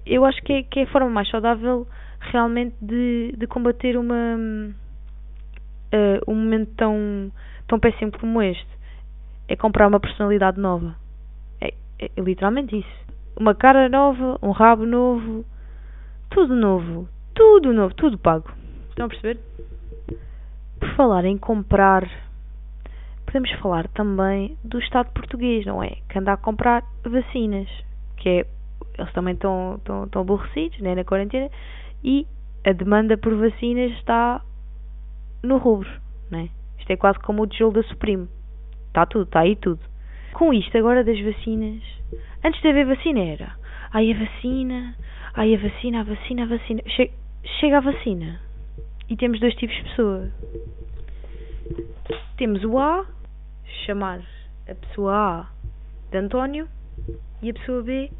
eu 0.05 0.25
acho 0.25 0.41
que 0.43 0.53
é, 0.53 0.63
que 0.63 0.79
é 0.81 0.83
a 0.83 0.87
forma 0.87 1.09
mais 1.09 1.29
saudável 1.29 1.87
realmente 2.19 2.75
de, 2.81 3.33
de 3.37 3.47
combater 3.47 3.97
uma, 3.97 4.35
uh, 5.93 6.31
um 6.31 6.35
momento 6.35 6.73
tão, 6.75 7.31
tão 7.67 7.79
péssimo 7.79 8.11
como 8.11 8.41
este. 8.41 8.67
É 9.47 9.55
comprar 9.55 9.87
uma 9.87 9.99
personalidade 9.99 10.59
nova. 10.59 10.95
É, 11.61 11.73
é 11.99 12.09
literalmente 12.21 12.77
isso. 12.77 13.07
Uma 13.39 13.55
cara 13.55 13.87
nova, 13.87 14.37
um 14.41 14.51
rabo 14.51 14.85
novo, 14.85 15.45
tudo 16.29 16.55
novo. 16.55 17.07
Tudo 17.33 17.71
novo, 17.71 17.93
tudo 17.93 18.17
pago. 18.17 18.51
Estão 18.89 19.05
a 19.05 19.09
perceber? 19.09 19.39
Por 20.79 20.89
falar 20.95 21.23
em 21.23 21.37
comprar, 21.37 22.09
podemos 23.27 23.51
falar 23.59 23.87
também 23.89 24.57
do 24.63 24.79
Estado 24.79 25.11
português, 25.11 25.65
não 25.65 25.83
é? 25.83 25.97
Que 26.09 26.17
anda 26.17 26.33
a 26.33 26.37
comprar 26.37 26.83
vacinas, 27.05 27.67
que 28.15 28.29
é, 28.29 28.45
eles 28.97 29.13
também 29.13 29.33
estão, 29.33 29.75
estão, 29.75 30.05
estão 30.05 30.21
aborrecidos 30.21 30.79
né, 30.79 30.95
na 30.95 31.03
quarentena 31.03 31.49
e 32.03 32.25
a 32.65 32.71
demanda 32.71 33.17
por 33.17 33.35
vacinas 33.35 33.91
está 33.91 34.41
no 35.43 35.57
rubro, 35.57 35.89
né? 36.31 36.49
Isto 36.79 36.91
é 36.91 36.97
quase 36.97 37.19
como 37.19 37.43
o 37.43 37.47
tijolo 37.47 37.73
da 37.73 37.83
Supremo. 37.83 38.27
Está 38.87 39.05
tudo, 39.05 39.23
está 39.23 39.41
aí 39.41 39.55
tudo. 39.57 39.79
Com 40.33 40.53
isto 40.53 40.77
agora 40.77 41.03
das 41.03 41.19
vacinas, 41.19 41.83
antes 42.43 42.61
de 42.61 42.69
haver 42.69 42.85
vacina 42.85 43.19
era, 43.19 43.55
ai 43.91 44.11
a 44.11 44.17
vacina, 44.17 44.95
ai 45.33 45.53
a 45.53 45.57
vacina, 45.57 46.01
a 46.01 46.03
vacina, 46.03 46.43
a 46.43 46.45
vacina. 46.47 46.81
Che 46.87 47.11
chega 47.59 47.77
a 47.77 47.81
vacina 47.81 48.39
e 49.09 49.15
temos 49.15 49.39
dois 49.39 49.55
tipos 49.55 49.75
de 49.75 49.83
pessoa. 49.83 50.31
Temos 52.37 52.63
o 52.63 52.77
A, 52.77 53.05
chamar 53.85 54.21
a 54.67 54.75
pessoa 54.75 55.13
A 55.13 55.51
de 56.11 56.17
António 56.17 56.67
e 57.41 57.49
a 57.49 57.53
pessoa 57.53 57.83
B 57.83 58.11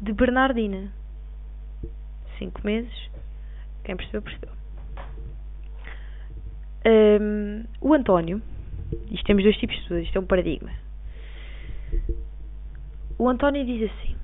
de 0.00 0.12
Bernardina. 0.12 0.92
Cinco 2.38 2.60
meses. 2.64 3.10
Quem 3.84 3.96
percebeu, 3.96 4.22
percebeu. 4.22 4.50
Um, 6.86 7.64
o 7.80 7.94
António, 7.94 8.40
isto 9.10 9.24
temos 9.24 9.42
dois 9.42 9.56
tipos 9.56 9.74
de 9.76 9.82
pessoas, 9.82 10.04
isto 10.04 10.16
é 10.16 10.20
um 10.20 10.26
paradigma. 10.26 10.70
O 13.18 13.28
António 13.28 13.64
diz 13.64 13.90
assim: 13.90 14.16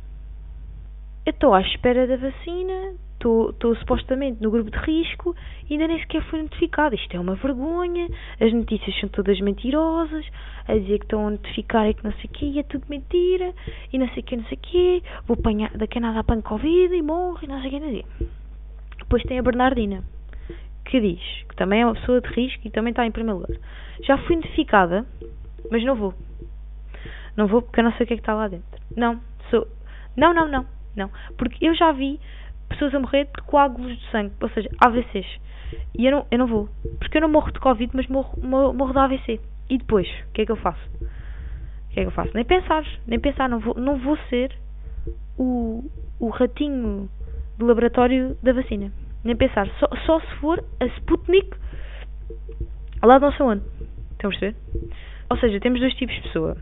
Eu 1.25 1.31
estou 1.31 1.55
à 1.55 1.61
espera 1.61 2.05
da 2.05 2.17
vacina, 2.17 2.95
estou 3.15 3.77
supostamente 3.77 4.43
no 4.43 4.51
grupo 4.51 4.73
de 4.73 4.79
risco 4.79 5.37
e 5.71 5.75
ainda 5.75 5.87
nem 5.87 6.01
sequer 6.01 6.21
fui 6.25 6.43
notificado. 6.43 6.97
Isto 6.97 7.17
é 7.17 7.21
uma 7.21 7.37
vergonha, 7.37 8.09
as 8.41 8.53
notícias 8.53 8.99
são 8.99 9.09
todas 9.09 9.41
mentirosas, 9.41 10.27
a 10.67 10.75
dizer 10.75 10.99
que 10.99 11.05
estão 11.05 11.29
a 11.29 11.31
notificar 11.31 11.89
e 11.89 11.95
que 11.95 12.03
não 12.03 12.13
sei 12.15 12.25
o 12.25 12.29
quê, 12.29 12.55
é 12.59 12.63
tudo 12.65 12.87
mentira, 12.89 13.55
e 13.93 13.99
não 13.99 14.09
sei 14.09 14.23
o 14.23 14.27
quê, 14.27 14.37
não 14.37 14.45
sei 14.47 14.59
o 14.59 14.61
quê, 14.61 15.03
vou 15.25 15.37
apanhar, 15.39 15.71
daqui 15.77 15.99
a 15.99 16.01
nada 16.01 16.19
apanho 16.19 16.43
Covid 16.43 16.93
e 16.93 17.03
morro 17.03 17.39
e 17.43 17.47
não 17.47 17.61
sei 17.61 17.69
o 17.69 17.71
quê, 17.71 17.81
não 17.81 17.91
sei. 17.91 18.07
Depois 18.99 19.23
tem 19.23 19.39
a 19.39 19.43
Bernardina, 19.43 20.03
que 20.85 21.01
diz 21.01 21.23
que 21.49 21.55
também 21.55 21.83
é 21.83 21.87
uma 21.87 21.95
pessoa 21.95 22.21
de 22.21 22.29
risco 22.31 22.67
e 22.67 22.71
também 22.71 22.91
está 22.91 23.07
em 23.07 23.13
primeiro 23.13 23.39
lugar. 23.39 23.57
Já 24.03 24.19
fui 24.19 24.35
notificada, 24.35 25.07
mas 25.71 25.85
não 25.85 25.95
vou. 25.95 26.15
Não 27.37 27.47
vou 27.47 27.63
porque 27.63 27.79
eu 27.79 27.85
não 27.85 27.93
sei 27.93 28.05
o 28.05 28.07
que 28.09 28.15
é 28.15 28.17
que 28.17 28.23
está 28.23 28.35
lá 28.35 28.49
dentro. 28.49 28.83
Não, 28.97 29.21
sou. 29.51 29.69
Não, 30.17 30.35
não, 30.35 30.49
não, 30.49 30.67
não. 30.97 31.11
Porque 31.37 31.65
eu 31.65 31.75
já 31.75 31.93
vi 31.93 32.21
pessoas 32.69 32.95
a 32.95 33.01
morrer 33.01 33.25
de 33.25 33.43
coágulos 33.43 33.99
de 33.99 34.11
sangue, 34.11 34.33
ou 34.41 34.49
seja, 34.51 34.69
AVCs. 34.81 35.27
E 35.97 36.07
eu 36.07 36.13
não, 36.13 36.27
eu 36.31 36.39
não 36.39 36.47
vou. 36.47 36.69
Porque 36.99 37.19
eu 37.19 37.23
não 37.23 37.29
morro 37.29 37.53
de 37.53 37.61
Covid, 37.61 37.91
mas 37.95 38.07
morro, 38.09 38.39
morro, 38.43 38.73
morro 38.73 38.93
de 38.93 38.99
AVC. 38.99 39.41
E 39.71 39.79
depois, 39.79 40.09
o 40.29 40.33
que 40.33 40.43
é 40.43 40.47
que 40.47 40.53
eu 40.53 40.57
faço? 40.57 40.81
O 41.01 41.95
que 41.95 42.01
é 42.01 42.03
que 42.03 42.09
eu 42.09 42.13
faço? 42.13 42.31
Nem 42.35 42.45
pensar, 42.45 42.85
nem 43.07 43.19
pensar, 43.19 43.49
não 43.49 43.61
vou, 43.61 43.75
não 43.75 43.99
vou 43.99 44.17
ser 44.29 44.55
o, 45.39 45.85
o 46.19 46.29
ratinho 46.29 47.09
de 47.59 47.65
laboratório 47.65 48.37
da 48.43 48.53
vacina. 48.53 48.93
Nem 49.25 49.37
pensar, 49.37 49.69
só, 49.79 49.89
só 50.05 50.21
se 50.21 50.35
for 50.37 50.65
a 50.81 50.87
Sputnik 50.87 51.57
lá 53.03 53.19
de 53.19 53.25
não 53.25 53.33
sei 53.33 53.47
onde. 53.47 53.63
Estão 54.13 54.31
a 54.31 54.33
perceber? 54.33 54.57
Ou 55.31 55.37
seja, 55.39 55.61
temos 55.61 55.81
dois 55.81 55.95
tipos 55.95 56.15
de 56.15 56.23
pessoa. 56.23 56.57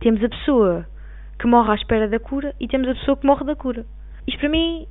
Temos 0.00 0.22
a 0.22 0.28
pessoa 0.28 0.86
que 1.38 1.46
morre 1.46 1.72
à 1.72 1.74
espera 1.74 2.08
da 2.08 2.18
cura 2.18 2.54
e 2.60 2.68
temos 2.68 2.88
a 2.88 2.94
pessoa 2.94 3.16
que 3.16 3.26
morre 3.26 3.44
da 3.44 3.56
cura. 3.56 3.84
Isto 4.26 4.40
para 4.40 4.48
mim 4.48 4.86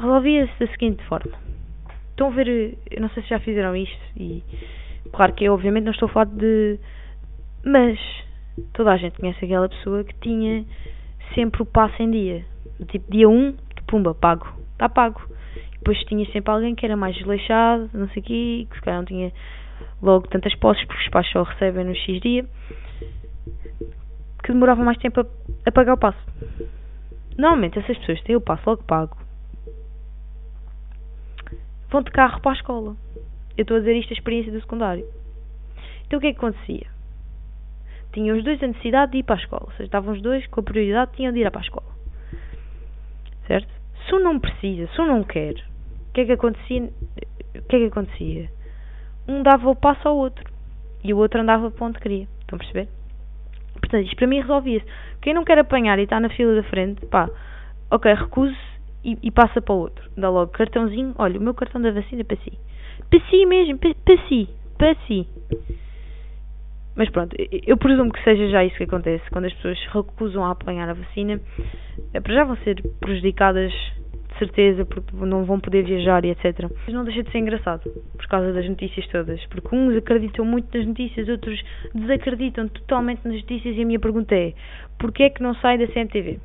resolvia-se 0.00 0.52
da 0.58 0.66
seguinte 0.72 1.02
forma. 1.04 1.32
Estão 2.10 2.28
a 2.28 2.30
ver, 2.30 2.78
eu 2.90 3.00
não 3.00 3.08
sei 3.10 3.22
se 3.22 3.28
já 3.28 3.40
fizeram 3.40 3.74
isto 3.76 4.02
e 4.16 4.42
claro 5.12 5.32
que 5.32 5.44
eu 5.44 5.54
obviamente 5.54 5.84
não 5.84 5.92
estou 5.92 6.08
a 6.08 6.12
falar 6.12 6.26
de 6.26 6.78
mas 7.64 7.98
toda 8.72 8.92
a 8.92 8.96
gente 8.96 9.18
conhece 9.18 9.44
aquela 9.44 9.68
pessoa 9.68 10.04
que 10.04 10.14
tinha 10.20 10.64
sempre 11.34 11.62
o 11.62 11.66
passo 11.66 12.02
em 12.02 12.10
dia. 12.10 12.44
Tipo 12.88 13.10
dia 13.10 13.28
1, 13.28 13.56
pumba, 13.86 14.14
pago. 14.14 14.46
Está 14.72 14.88
pago. 14.88 15.20
Depois 15.72 15.98
tinha 16.04 16.24
sempre 16.32 16.52
alguém 16.52 16.74
que 16.74 16.84
era 16.84 16.96
mais 16.96 17.16
desleixado, 17.16 17.88
não 17.92 18.08
sei 18.08 18.22
o 18.22 18.24
quê, 18.24 18.66
que 18.70 18.76
se 18.76 18.82
calhar 18.82 19.00
não 19.00 19.06
tinha 19.06 19.32
logo 20.02 20.26
tantas 20.28 20.54
posses 20.56 20.84
porque 20.84 21.02
os 21.02 21.10
pais 21.10 21.30
só 21.30 21.42
recebem 21.42 21.84
no 21.84 21.94
X 21.94 22.20
dia, 22.20 22.44
que 24.42 24.52
demorava 24.52 24.82
mais 24.82 24.98
tempo 24.98 25.20
a, 25.20 25.26
a 25.68 25.72
pagar 25.72 25.94
o 25.94 25.98
passo. 25.98 26.18
Normalmente 27.36 27.78
essas 27.78 27.96
pessoas 27.98 28.20
têm 28.22 28.36
o 28.36 28.40
passo 28.40 28.62
logo 28.68 28.82
pago. 28.84 29.16
Vão 31.90 32.02
de 32.02 32.10
carro 32.10 32.40
para 32.40 32.52
a 32.52 32.54
escola. 32.54 32.96
Eu 33.56 33.62
estou 33.62 33.76
a 33.76 33.80
dizer 33.80 33.96
isto 33.96 34.10
a 34.10 34.14
experiência 34.14 34.52
do 34.52 34.60
secundário. 34.60 35.06
Então 36.06 36.18
o 36.18 36.20
que 36.20 36.28
é 36.28 36.32
que 36.32 36.38
acontecia? 36.38 36.86
Tinham 38.12 38.36
os 38.36 38.44
dois 38.44 38.62
a 38.62 38.66
necessidade 38.66 39.12
de 39.12 39.18
ir 39.18 39.22
para 39.22 39.36
a 39.36 39.38
escola. 39.38 39.64
Ou 39.66 39.72
seja, 39.72 39.84
estavam 39.84 40.14
os 40.14 40.22
dois 40.22 40.46
com 40.46 40.60
a 40.60 40.62
prioridade 40.62 41.12
tinham 41.14 41.32
de 41.32 41.40
ir 41.40 41.50
para 41.50 41.60
a 41.60 41.64
escola. 41.64 41.88
Certo? 43.46 43.68
Se 44.06 44.14
um 44.14 44.20
não 44.20 44.40
precisa, 44.40 44.88
se 44.92 45.00
um 45.00 45.06
não 45.06 45.22
quer, 45.22 45.54
o 46.08 46.12
que 46.12 46.22
é 46.22 46.24
que 46.24 46.32
acontecia? 46.32 46.84
O 46.84 47.62
que 47.62 47.76
é 47.76 47.78
que 47.78 47.86
acontecia? 47.86 48.50
Um 49.28 49.42
dava 49.42 49.68
o 49.68 49.76
passo 49.76 50.08
ao 50.08 50.16
outro. 50.16 50.50
E 51.04 51.12
o 51.12 51.18
outro 51.18 51.40
andava 51.40 51.70
para 51.70 51.86
onde 51.86 51.98
queria. 51.98 52.26
Estão 52.40 52.56
a 52.56 52.58
perceber? 52.58 52.88
Portanto, 53.88 54.04
isto 54.04 54.16
para 54.16 54.26
mim 54.26 54.40
resolvia-se. 54.40 54.86
Quem 55.22 55.32
não 55.34 55.44
quer 55.44 55.58
apanhar 55.58 55.98
e 55.98 56.02
está 56.02 56.20
na 56.20 56.28
fila 56.28 56.54
da 56.54 56.62
frente, 56.64 57.04
pá, 57.06 57.28
ok, 57.90 58.12
recuse 58.12 58.56
e, 59.02 59.16
e, 59.22 59.30
passa 59.30 59.62
para 59.62 59.74
o 59.74 59.78
outro. 59.78 60.08
Dá 60.16 60.28
logo 60.28 60.52
cartãozinho, 60.52 61.14
olha, 61.16 61.38
o 61.38 61.42
meu 61.42 61.54
cartão 61.54 61.80
da 61.80 61.90
vacina 61.90 62.20
é 62.20 62.24
para 62.24 62.36
si. 62.36 62.52
Para 63.08 63.20
si 63.30 63.46
mesmo, 63.46 63.78
para, 63.78 64.28
si, 64.28 64.48
para 64.76 64.94
si. 65.06 65.26
Mas 66.94 67.08
pronto, 67.10 67.34
eu 67.38 67.76
presumo 67.76 68.12
que 68.12 68.22
seja 68.24 68.48
já 68.48 68.64
isso 68.64 68.76
que 68.76 68.84
acontece. 68.84 69.24
Quando 69.30 69.46
as 69.46 69.54
pessoas 69.54 69.78
recusam 69.92 70.44
a 70.44 70.50
apanhar 70.50 70.88
a 70.88 70.94
vacina, 70.94 71.40
eh, 72.12 72.20
para 72.20 72.34
já 72.34 72.44
vão 72.44 72.56
ser 72.58 72.82
prejudicadas 73.00 73.72
certeza, 74.38 74.84
porque 74.84 75.14
não 75.14 75.44
vão 75.44 75.60
poder 75.60 75.84
viajar 75.84 76.24
e 76.24 76.30
etc. 76.30 76.70
Mas 76.86 76.94
não 76.94 77.04
deixa 77.04 77.22
de 77.22 77.30
ser 77.30 77.38
engraçado, 77.38 77.82
por 78.16 78.26
causa 78.28 78.52
das 78.52 78.68
notícias 78.68 79.06
todas. 79.08 79.44
Porque 79.46 79.74
uns 79.74 79.96
acreditam 79.96 80.44
muito 80.44 80.76
nas 80.76 80.86
notícias, 80.86 81.28
outros 81.28 81.62
desacreditam 81.94 82.68
totalmente 82.68 83.24
nas 83.24 83.34
notícias. 83.34 83.76
E 83.76 83.82
a 83.82 83.86
minha 83.86 84.00
pergunta 84.00 84.34
é: 84.34 84.52
porquê 84.98 85.24
é 85.24 85.30
que 85.30 85.42
não 85.42 85.54
saem 85.56 85.78
da 85.78 85.86
CMTV? 85.88 86.38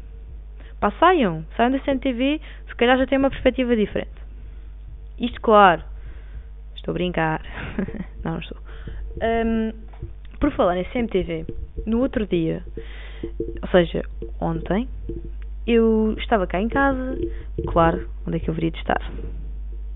Pá, 0.80 0.92
saiam, 1.00 1.46
saiam 1.56 1.72
da 1.72 1.80
CMTV, 1.80 2.42
se 2.68 2.76
calhar 2.76 2.98
já 2.98 3.08
têm 3.08 3.18
uma 3.18 3.30
perspectiva 3.30 3.76
diferente. 3.76 4.12
Isto, 5.18 5.40
claro, 5.40 5.82
estou 6.76 6.92
a 6.92 6.94
brincar. 6.94 7.42
não, 8.24 8.34
não 8.34 8.40
estou. 8.40 8.58
Um, 9.22 9.72
por 10.40 10.52
falar 10.52 10.78
em 10.78 10.84
CMTV, 10.86 11.46
no 11.86 12.02
outro 12.02 12.28
dia, 12.28 12.64
ou 13.62 13.70
seja, 13.70 14.04
ontem, 14.42 14.90
eu 15.66 16.16
estava 16.18 16.48
cá 16.48 16.62
em 16.62 16.70
casa, 16.70 17.18
claro, 17.68 18.10
onde 18.28 18.38
é 18.38 18.40
que 18.40 18.50
eu 18.50 18.54
deveria 18.54 18.72
de 18.72 18.80
estar? 18.80 19.02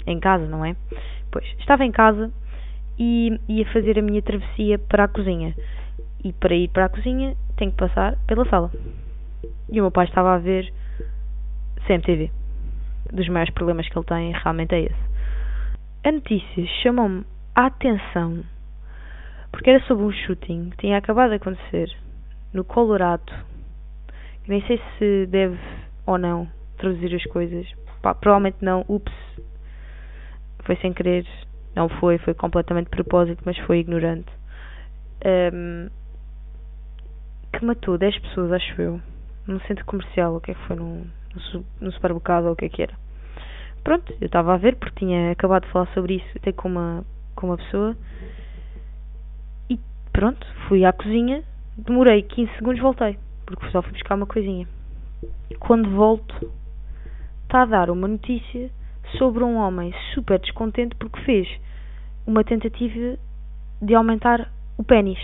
Em 0.05 0.19
casa, 0.19 0.45
não 0.47 0.63
é? 0.63 0.75
Pois, 1.31 1.45
estava 1.59 1.85
em 1.85 1.91
casa 1.91 2.31
e 2.97 3.39
ia 3.47 3.65
fazer 3.71 3.99
a 3.99 4.01
minha 4.01 4.21
travessia 4.21 4.79
para 4.79 5.03
a 5.03 5.07
cozinha. 5.07 5.55
E 6.23 6.33
para 6.33 6.55
ir 6.55 6.69
para 6.69 6.85
a 6.85 6.89
cozinha 6.89 7.35
tenho 7.57 7.71
que 7.71 7.77
passar 7.77 8.17
pela 8.25 8.47
sala. 8.49 8.71
E 9.69 9.79
o 9.79 9.83
meu 9.83 9.91
pai 9.91 10.05
estava 10.05 10.33
a 10.33 10.37
ver 10.37 10.73
CMTV. 11.85 12.31
Dos 13.11 13.27
maiores 13.29 13.53
problemas 13.53 13.87
que 13.87 13.97
ele 13.97 14.05
tem 14.05 14.31
realmente 14.31 14.73
é 14.73 14.81
esse. 14.81 15.07
A 16.03 16.11
notícia 16.11 16.65
chamou-me 16.81 17.25
a 17.55 17.65
atenção 17.65 18.43
porque 19.51 19.69
era 19.69 19.83
sobre 19.85 20.03
um 20.03 20.11
shooting 20.11 20.69
que 20.71 20.77
tinha 20.77 20.97
acabado 20.97 21.29
de 21.29 21.37
acontecer 21.37 21.91
no 22.53 22.63
Colorado. 22.63 23.31
Nem 24.47 24.61
sei 24.65 24.81
se 24.97 25.25
deve 25.27 25.57
ou 26.05 26.17
não 26.17 26.47
traduzir 26.77 27.15
as 27.15 27.23
coisas. 27.25 27.67
Pá, 28.01 28.13
provavelmente 28.13 28.57
não. 28.61 28.85
Ups. 28.87 29.13
Foi 30.63 30.75
sem 30.77 30.93
querer. 30.93 31.25
Não 31.75 31.89
foi, 31.89 32.17
foi 32.17 32.33
completamente 32.33 32.85
de 32.85 32.91
propósito, 32.91 33.41
mas 33.45 33.57
foi 33.59 33.79
ignorante. 33.79 34.31
Um, 35.53 35.89
que 37.53 37.65
matou 37.65 37.97
10 37.97 38.19
pessoas, 38.19 38.51
acho 38.51 38.81
eu. 38.81 39.01
Num 39.45 39.59
centro 39.61 39.85
comercial, 39.85 40.35
o 40.35 40.41
que 40.41 40.51
é 40.51 40.53
que 40.53 40.67
foi? 40.67 40.75
Num, 40.75 41.05
num 41.79 41.91
supermercado 41.91 42.45
ou 42.45 42.53
o 42.53 42.55
que 42.55 42.65
é 42.65 42.69
que 42.69 42.81
era. 42.81 42.93
Pronto, 43.83 44.13
eu 44.19 44.25
estava 44.25 44.53
a 44.53 44.57
ver 44.57 44.75
porque 44.75 44.99
tinha 44.99 45.31
acabado 45.31 45.65
de 45.65 45.71
falar 45.71 45.87
sobre 45.93 46.15
isso 46.15 46.27
até 46.35 46.51
com 46.51 46.67
uma, 46.67 47.05
com 47.35 47.47
uma 47.47 47.57
pessoa 47.57 47.95
Pronto, 50.17 50.47
fui 50.67 50.83
à 50.83 50.91
cozinha, 50.91 51.43
demorei 51.77 52.23
15 52.23 52.51
segundos, 52.55 52.81
voltei, 52.81 53.19
porque 53.47 53.71
só 53.71 53.81
fui 53.81 53.93
buscar 53.93 54.15
uma 54.15 54.27
coisinha. 54.27 54.67
Quando 55.59 55.89
volto, 55.89 56.51
está 57.43 57.63
a 57.63 57.65
dar 57.65 57.89
uma 57.89 58.07
notícia 58.07 58.69
sobre 59.17 59.43
um 59.43 59.55
homem 59.55 59.93
super 60.13 60.37
descontente 60.37 60.95
porque 60.95 61.19
fez 61.21 61.47
uma 62.27 62.43
tentativa 62.43 63.17
de 63.81 63.95
aumentar 63.95 64.51
o 64.77 64.83
pênis 64.83 65.17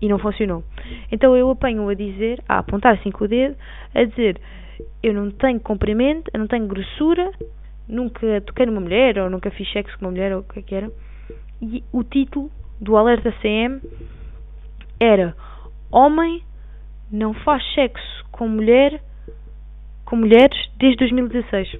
e 0.00 0.08
não 0.08 0.18
funcionou. 0.18 0.64
Então 1.12 1.36
eu 1.36 1.50
apanho 1.50 1.88
a 1.88 1.94
dizer, 1.94 2.42
a 2.48 2.58
apontar 2.58 2.94
assim 2.94 3.10
com 3.10 3.24
o 3.24 3.28
dedo, 3.28 3.54
a 3.94 4.04
dizer 4.04 4.40
eu 5.02 5.12
não 5.12 5.30
tenho 5.30 5.60
comprimento, 5.60 6.30
eu 6.32 6.40
não 6.40 6.46
tenho 6.46 6.66
grossura, 6.66 7.30
nunca 7.86 8.40
toquei 8.42 8.64
numa 8.64 8.80
mulher 8.80 9.18
ou 9.18 9.28
nunca 9.28 9.50
fiz 9.50 9.70
sexo 9.72 9.96
com 9.98 10.06
uma 10.06 10.10
mulher 10.12 10.34
ou 10.34 10.40
o 10.40 10.44
que 10.44 10.58
é 10.60 10.62
que 10.62 10.74
era 10.74 10.90
E 11.60 11.84
o 11.92 12.02
título 12.02 12.50
do 12.80 12.96
alerta 12.96 13.32
CM 13.42 13.80
era 15.00 15.36
Homem 15.90 16.42
não 17.10 17.34
faz 17.34 17.62
sexo 17.74 18.24
com 18.30 18.48
mulher 18.48 19.00
com 20.08 20.16
mulheres 20.16 20.58
desde 20.78 20.96
2016. 21.00 21.76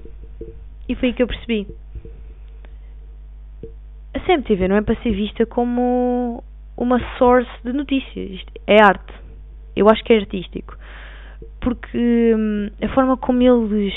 E 0.87 0.95
foi 0.95 1.09
aí 1.09 1.13
que 1.15 1.23
eu 1.23 1.27
percebi. 1.27 1.67
A 4.13 4.19
CMTV 4.19 4.67
não 4.67 4.75
é 4.75 4.81
para 4.81 4.95
ser 5.01 5.11
vista 5.11 5.47
como 5.47 6.43
uma 6.77 6.99
source 7.17 7.49
de 7.63 7.73
notícias. 7.73 8.41
É 8.67 8.79
arte. 8.81 9.13
Eu 9.75 9.89
acho 9.89 10.03
que 10.03 10.13
é 10.13 10.17
artístico. 10.17 10.77
Porque 11.59 12.35
hum, 12.35 12.69
a 12.83 12.87
forma 12.89 13.17
como 13.17 13.41
eles 13.41 13.95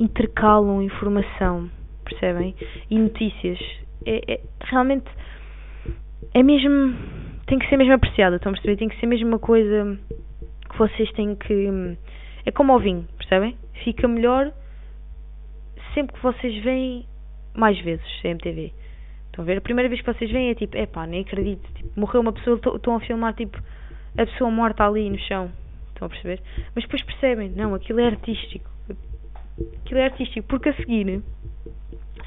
intercalam 0.00 0.82
informação, 0.82 1.70
percebem? 2.04 2.56
E 2.90 2.98
notícias. 2.98 3.60
É, 4.04 4.34
é, 4.34 4.40
realmente 4.60 5.06
é 6.34 6.42
mesmo. 6.42 6.96
Tem 7.46 7.58
que 7.60 7.68
ser 7.68 7.76
mesmo 7.76 7.94
apreciada, 7.94 8.36
estão 8.36 8.50
a 8.50 8.54
perceber? 8.54 8.76
Tem 8.76 8.88
que 8.88 8.98
ser 8.98 9.06
mesmo 9.06 9.28
uma 9.28 9.38
coisa 9.38 9.98
vocês 10.78 11.10
têm 11.12 11.34
que. 11.34 11.96
É 12.46 12.50
como 12.50 12.74
o 12.74 12.78
vinho, 12.78 13.06
percebem? 13.18 13.56
Fica 13.84 14.08
melhor 14.08 14.52
sempre 15.94 16.14
que 16.14 16.22
vocês 16.22 16.62
veem 16.62 17.06
mais 17.54 17.78
vezes 17.80 18.04
CMTV. 18.22 18.72
Estão 19.26 19.42
a 19.42 19.46
ver? 19.46 19.58
A 19.58 19.60
primeira 19.60 19.88
vez 19.88 20.00
que 20.00 20.12
vocês 20.12 20.30
veem 20.30 20.50
é 20.50 20.54
tipo, 20.54 20.76
epá, 20.76 21.06
nem 21.06 21.22
acredito. 21.22 21.68
Tipo, 21.74 22.00
morreu 22.00 22.20
uma 22.20 22.32
pessoa, 22.32 22.60
estão 22.74 22.96
a 22.96 23.00
filmar 23.00 23.34
tipo 23.34 23.58
a 24.16 24.26
pessoa 24.26 24.50
morta 24.50 24.86
ali 24.86 25.10
no 25.10 25.18
chão. 25.18 25.50
Estão 25.88 26.06
a 26.06 26.08
perceber? 26.08 26.40
Mas 26.74 26.84
depois 26.84 27.02
percebem, 27.02 27.50
não, 27.50 27.74
aquilo 27.74 28.00
é 28.00 28.06
artístico. 28.06 28.70
Aquilo 29.84 30.00
é 30.00 30.04
artístico, 30.04 30.46
porque 30.48 30.68
a 30.68 30.74
seguir, 30.74 31.22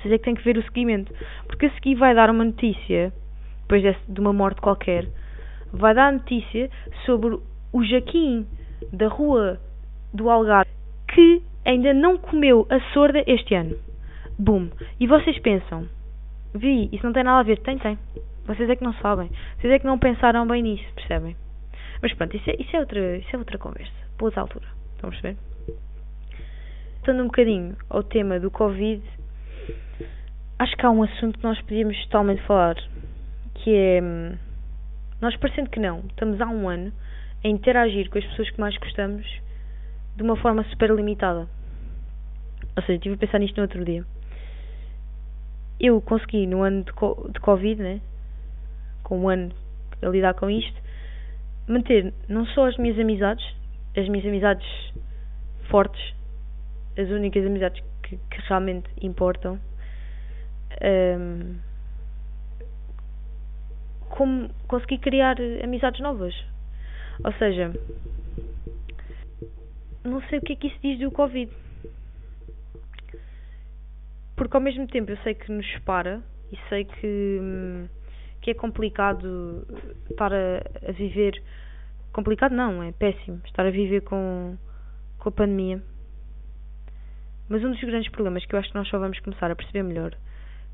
vocês 0.01 0.13
é 0.13 0.17
que 0.17 0.23
têm 0.23 0.35
que 0.35 0.43
ver 0.43 0.57
o 0.57 0.63
seguimento. 0.63 1.13
Porque 1.47 1.67
a 1.67 1.73
seguir 1.73 1.95
vai 1.95 2.13
dar 2.13 2.29
uma 2.29 2.43
notícia, 2.43 3.13
depois 3.61 3.83
de 4.07 4.19
uma 4.19 4.33
morte 4.33 4.59
qualquer, 4.61 5.07
vai 5.71 5.93
dar 5.93 6.11
notícia 6.11 6.69
sobre 7.05 7.39
o 7.73 7.83
Jaquim 7.83 8.45
da 8.91 9.07
rua 9.07 9.59
do 10.13 10.29
Algarve 10.29 10.71
que 11.13 11.41
ainda 11.65 11.93
não 11.93 12.17
comeu 12.17 12.67
a 12.69 12.79
sorda 12.93 13.23
este 13.27 13.55
ano. 13.55 13.77
Boom. 14.37 14.69
E 14.99 15.07
vocês 15.07 15.37
pensam, 15.39 15.87
vi, 16.53 16.89
isso 16.91 17.05
não 17.05 17.13
tem 17.13 17.23
nada 17.23 17.39
a 17.39 17.43
ver. 17.43 17.59
Tem, 17.59 17.77
tem. 17.77 17.97
Vocês 18.45 18.69
é 18.69 18.75
que 18.75 18.83
não 18.83 18.93
sabem. 18.95 19.29
Vocês 19.59 19.73
é 19.73 19.79
que 19.79 19.85
não 19.85 19.99
pensaram 19.99 20.47
bem 20.47 20.63
nisso, 20.63 20.85
percebem? 20.95 21.35
Mas 22.01 22.13
pronto, 22.13 22.35
isso 22.35 22.49
é, 22.49 22.55
isso 22.59 22.75
é, 22.75 22.79
outra, 22.79 23.17
isso 23.17 23.35
é 23.35 23.37
outra 23.37 23.57
conversa. 23.57 23.93
Outra 24.19 24.41
altura. 24.41 24.65
A 25.03 25.07
perceber? 25.07 25.37
Voltando 26.95 27.23
um 27.23 27.27
bocadinho 27.27 27.75
ao 27.89 28.03
tema 28.03 28.39
do 28.39 28.51
Covid, 28.51 29.01
acho 30.59 30.75
que 30.75 30.85
há 30.85 30.91
um 30.91 31.03
assunto 31.03 31.39
que 31.39 31.43
nós 31.43 31.59
podíamos 31.61 31.99
totalmente 32.05 32.41
falar, 32.43 32.75
que 33.55 33.73
é 33.73 34.01
hum, 34.01 34.37
nós 35.19 35.35
parecendo 35.37 35.69
que 35.69 35.79
não, 35.79 36.03
estamos 36.09 36.39
há 36.39 36.47
um 36.47 36.69
ano 36.69 36.93
a 37.43 37.47
interagir 37.47 38.09
com 38.09 38.17
as 38.17 38.25
pessoas 38.25 38.49
que 38.49 38.59
mais 38.59 38.77
gostamos 38.77 39.25
de 40.15 40.23
uma 40.23 40.35
forma 40.35 40.63
super 40.65 40.91
limitada. 40.91 41.47
Ou 42.75 42.83
seja, 42.83 42.93
estive 42.93 43.15
a 43.15 43.17
pensar 43.17 43.39
nisto 43.39 43.57
no 43.57 43.63
outro 43.63 43.83
dia. 43.83 44.05
Eu 45.79 45.99
consegui, 46.01 46.45
no 46.45 46.61
ano 46.61 46.83
de, 46.83 46.91
de 47.31 47.39
Covid, 47.39 47.81
né? 47.81 48.01
com 49.11 49.19
um 49.19 49.29
ano 49.29 49.51
a 50.01 50.07
lidar 50.07 50.33
com 50.35 50.49
isto, 50.49 50.81
manter 51.67 52.13
não 52.29 52.45
só 52.45 52.67
as 52.67 52.77
minhas 52.77 52.97
amizades, 52.97 53.45
as 53.97 54.07
minhas 54.07 54.25
amizades 54.25 54.65
fortes, 55.69 56.13
as 56.97 57.09
únicas 57.09 57.45
amizades 57.45 57.83
que, 58.03 58.15
que 58.15 58.41
realmente 58.47 58.89
importam, 59.01 59.59
um, 61.19 61.57
como 64.09 64.49
consegui 64.67 64.97
criar 64.97 65.35
amizades 65.61 65.99
novas. 65.99 66.33
Ou 67.23 67.33
seja, 67.33 67.71
não 70.03 70.21
sei 70.23 70.39
o 70.39 70.41
que 70.41 70.53
é 70.53 70.55
que 70.55 70.67
isso 70.67 70.79
diz 70.81 70.99
do 70.99 71.11
Covid. 71.11 71.51
Porque 74.35 74.57
ao 74.57 74.61
mesmo 74.61 74.87
tempo 74.87 75.11
eu 75.11 75.17
sei 75.17 75.35
que 75.35 75.51
nos 75.51 75.69
separa 75.71 76.21
e 76.51 76.57
sei 76.67 76.85
que, 76.85 77.39
hum, 77.39 77.87
que 78.41 78.51
é 78.51 78.53
complicado 78.53 79.65
estar 80.09 80.33
a, 80.33 80.63
a 80.87 80.91
viver. 80.91 81.41
Complicado 82.11 82.53
não, 82.53 82.81
é 82.81 82.91
péssimo 82.91 83.39
estar 83.45 83.65
a 83.65 83.71
viver 83.71 84.01
com, 84.01 84.57
com 85.19 85.29
a 85.29 85.31
pandemia. 85.31 85.81
Mas 87.47 87.63
um 87.63 87.71
dos 87.71 87.81
grandes 87.81 88.11
problemas 88.11 88.45
que 88.45 88.55
eu 88.55 88.59
acho 88.59 88.69
que 88.69 88.75
nós 88.75 88.87
só 88.87 88.97
vamos 88.97 89.19
começar 89.19 89.51
a 89.51 89.55
perceber 89.55 89.83
melhor 89.83 90.17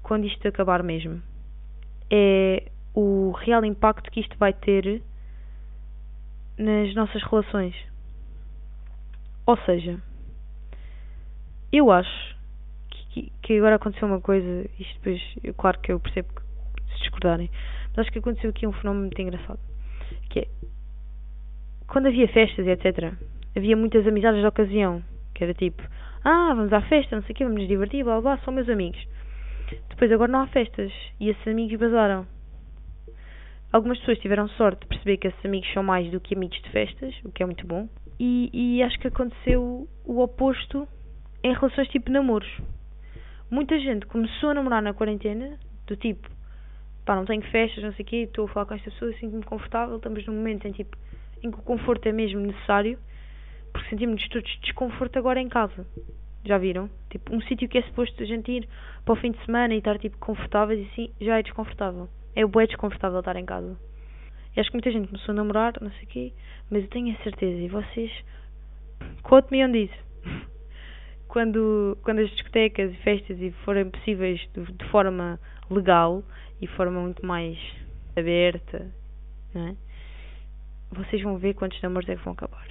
quando 0.01 0.25
isto 0.25 0.47
acabar 0.47 0.81
mesmo 0.81 1.21
é 2.09 2.71
o 2.93 3.31
real 3.31 3.65
impacto 3.65 4.09
que 4.09 4.21
isto 4.21 4.37
vai 4.37 4.53
ter 4.53 5.01
nas 6.57 6.93
nossas 6.95 7.21
relações. 7.23 7.75
Ou 9.45 9.57
seja, 9.59 10.01
eu 11.71 11.91
acho 11.91 12.35
que, 12.89 13.31
que 13.41 13.57
agora 13.57 13.75
aconteceu 13.75 14.07
uma 14.07 14.21
coisa, 14.21 14.69
isto 14.79 14.93
depois, 14.95 15.55
claro 15.57 15.79
que 15.79 15.91
eu 15.91 15.99
percebo 15.99 16.29
que 16.33 16.93
se 16.93 16.99
discordarem, 16.99 17.49
mas 17.89 17.99
acho 17.99 18.11
que 18.11 18.19
aconteceu 18.19 18.49
aqui 18.49 18.67
um 18.67 18.73
fenómeno 18.73 19.05
muito 19.05 19.21
engraçado. 19.21 19.59
Que 20.29 20.39
é, 20.39 20.47
quando 21.87 22.07
havia 22.07 22.27
festas 22.27 22.65
e 22.65 22.69
etc., 22.69 23.13
havia 23.55 23.75
muitas 23.75 24.05
amizades 24.05 24.41
de 24.41 24.47
ocasião, 24.47 25.03
que 25.33 25.43
era 25.43 25.53
tipo, 25.53 25.81
ah, 26.23 26.53
vamos 26.53 26.73
à 26.73 26.81
festa, 26.81 27.15
não 27.15 27.23
sei 27.23 27.33
o 27.33 27.35
quê, 27.35 27.43
vamos 27.43 27.59
nos 27.59 27.67
divertir, 27.67 28.03
blá 28.03 28.19
blá, 28.19 28.37
são 28.39 28.53
meus 28.53 28.67
amigos. 28.69 28.99
Depois 29.89 30.11
agora 30.11 30.31
não 30.31 30.41
há 30.41 30.47
festas 30.47 30.91
e 31.19 31.29
esses 31.29 31.47
amigos 31.47 31.79
basaram. 31.79 32.27
Algumas 33.71 33.99
pessoas 33.99 34.19
tiveram 34.19 34.47
sorte 34.49 34.81
de 34.81 34.87
perceber 34.87 35.17
que 35.17 35.27
esses 35.27 35.45
amigos 35.45 35.71
são 35.73 35.83
mais 35.83 36.09
do 36.09 36.19
que 36.19 36.35
amigos 36.35 36.61
de 36.61 36.69
festas, 36.69 37.13
o 37.23 37.31
que 37.31 37.43
é 37.43 37.45
muito 37.45 37.67
bom. 37.67 37.89
E, 38.19 38.49
e 38.53 38.81
acho 38.81 38.97
que 38.99 39.07
aconteceu 39.07 39.87
o 40.05 40.21
oposto 40.21 40.87
em 41.43 41.53
relações 41.53 41.87
tipo 41.89 42.09
namoros. 42.11 42.49
Muita 43.51 43.77
gente 43.79 44.05
começou 44.05 44.49
a 44.49 44.53
namorar 44.53 44.81
na 44.81 44.93
quarentena, 44.93 45.59
do 45.85 45.95
tipo, 45.95 46.29
pá, 47.05 47.15
não 47.15 47.25
tenho 47.25 47.41
festas, 47.43 47.83
não 47.83 47.93
sei 47.93 48.03
o 48.03 48.07
quê, 48.07 48.15
estou 48.17 48.45
a 48.45 48.47
falar 48.49 48.65
com 48.65 48.73
esta 48.73 48.89
pessoa, 48.89 49.13
sinto-me 49.13 49.43
confortável, 49.43 49.97
estamos 49.97 50.25
num 50.25 50.33
momento 50.33 50.67
em, 50.67 50.71
tipo, 50.71 50.97
em 51.43 51.51
que 51.51 51.59
o 51.59 51.61
conforto 51.61 52.07
é 52.07 52.11
mesmo 52.11 52.39
necessário, 52.39 52.97
porque 53.71 53.89
sentimos 53.89 54.27
todos 54.29 54.59
desconforto 54.61 55.17
agora 55.19 55.39
em 55.39 55.47
casa. 55.47 55.85
Já 56.45 56.57
viram? 56.57 56.89
Tipo, 57.09 57.35
um 57.35 57.41
sítio 57.41 57.67
que 57.67 57.77
é 57.77 57.81
suposto 57.83 58.23
a 58.23 58.25
gente 58.25 58.51
ir 58.51 58.67
para 59.03 59.13
o 59.13 59.17
fim 59.17 59.31
de 59.31 59.45
semana 59.45 59.73
e 59.73 59.77
estar 59.77 59.99
tipo 59.99 60.17
confortáveis 60.17 60.79
e 60.79 60.91
assim, 60.91 61.13
já 61.19 61.37
é 61.37 61.43
desconfortável. 61.43 62.09
É 62.37 62.45
bué 62.45 62.67
desconfortável 62.67 63.17
estar 63.17 63.35
em 63.35 63.45
casa. 63.47 63.75
E 64.55 64.59
acho 64.59 64.69
que 64.69 64.75
muita 64.75 64.91
gente 64.91 65.07
começou 65.07 65.31
a 65.31 65.35
namorar, 65.35 65.73
não 65.81 65.89
sei 65.93 66.03
o 66.03 66.07
quê, 66.07 66.33
mas 66.69 66.83
eu 66.83 66.89
tenho 66.89 67.11
a 67.11 67.23
certeza, 67.23 67.59
e 67.59 67.67
vocês, 67.67 68.11
quote 69.23 69.51
me 69.51 69.65
on 69.65 69.71
this, 69.71 69.89
quando, 71.27 71.97
quando 72.03 72.19
as 72.19 72.29
discotecas 72.29 72.93
e 72.93 72.97
festas 72.97 73.41
e 73.41 73.49
forem 73.65 73.89
possíveis 73.89 74.39
de, 74.53 74.71
de 74.71 74.85
forma 74.91 75.39
legal 75.67 76.23
e 76.61 76.67
forma 76.67 77.01
muito 77.01 77.25
mais 77.25 77.57
aberta, 78.15 78.85
não 79.55 79.69
é? 79.69 79.75
vocês 80.91 81.23
vão 81.23 81.39
ver 81.39 81.55
quantos 81.55 81.81
namoros 81.81 82.07
é 82.07 82.15
que 82.15 82.23
vão 82.23 82.33
acabar. 82.33 82.67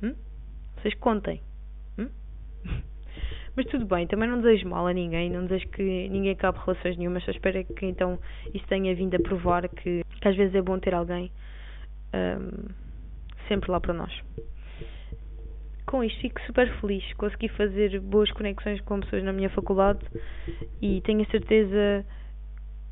Hum? 0.00 0.14
Vocês 0.76 0.94
contem. 0.94 1.42
Hum? 1.98 2.08
Mas 3.54 3.66
tudo 3.66 3.84
bem, 3.84 4.06
também 4.06 4.28
não 4.28 4.40
desejo 4.40 4.68
mal 4.68 4.86
a 4.86 4.92
ninguém, 4.94 5.28
não 5.30 5.44
desejo 5.44 5.68
que 5.68 6.08
ninguém 6.08 6.32
acabe 6.32 6.58
relações 6.64 6.96
nenhumas, 6.96 7.22
só 7.24 7.30
espero 7.30 7.62
que 7.64 7.84
então 7.84 8.18
isso 8.54 8.66
tenha 8.66 8.94
vindo 8.94 9.14
a 9.14 9.20
provar 9.20 9.68
que, 9.68 10.02
que 10.20 10.28
às 10.28 10.34
vezes 10.34 10.54
é 10.54 10.62
bom 10.62 10.78
ter 10.78 10.94
alguém 10.94 11.30
um, 12.14 12.72
sempre 13.48 13.70
lá 13.70 13.78
para 13.78 13.92
nós. 13.92 14.12
Com 15.86 16.02
isto 16.02 16.18
fico 16.20 16.40
super 16.42 16.72
feliz, 16.80 17.04
consegui 17.14 17.48
fazer 17.48 18.00
boas 18.00 18.30
conexões 18.30 18.80
com 18.82 19.00
pessoas 19.00 19.22
na 19.22 19.32
minha 19.32 19.50
faculdade 19.50 20.00
e 20.80 21.02
tenho 21.02 21.20
a 21.20 21.26
certeza 21.26 22.06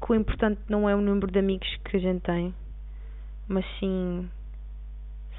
que 0.04 0.12
o 0.12 0.14
importante 0.14 0.60
não 0.68 0.86
é 0.86 0.94
o 0.94 1.00
número 1.00 1.30
de 1.30 1.38
amigos 1.38 1.68
que 1.86 1.96
a 1.96 2.00
gente 2.00 2.20
tem, 2.20 2.54
mas 3.48 3.64
sim 3.78 4.28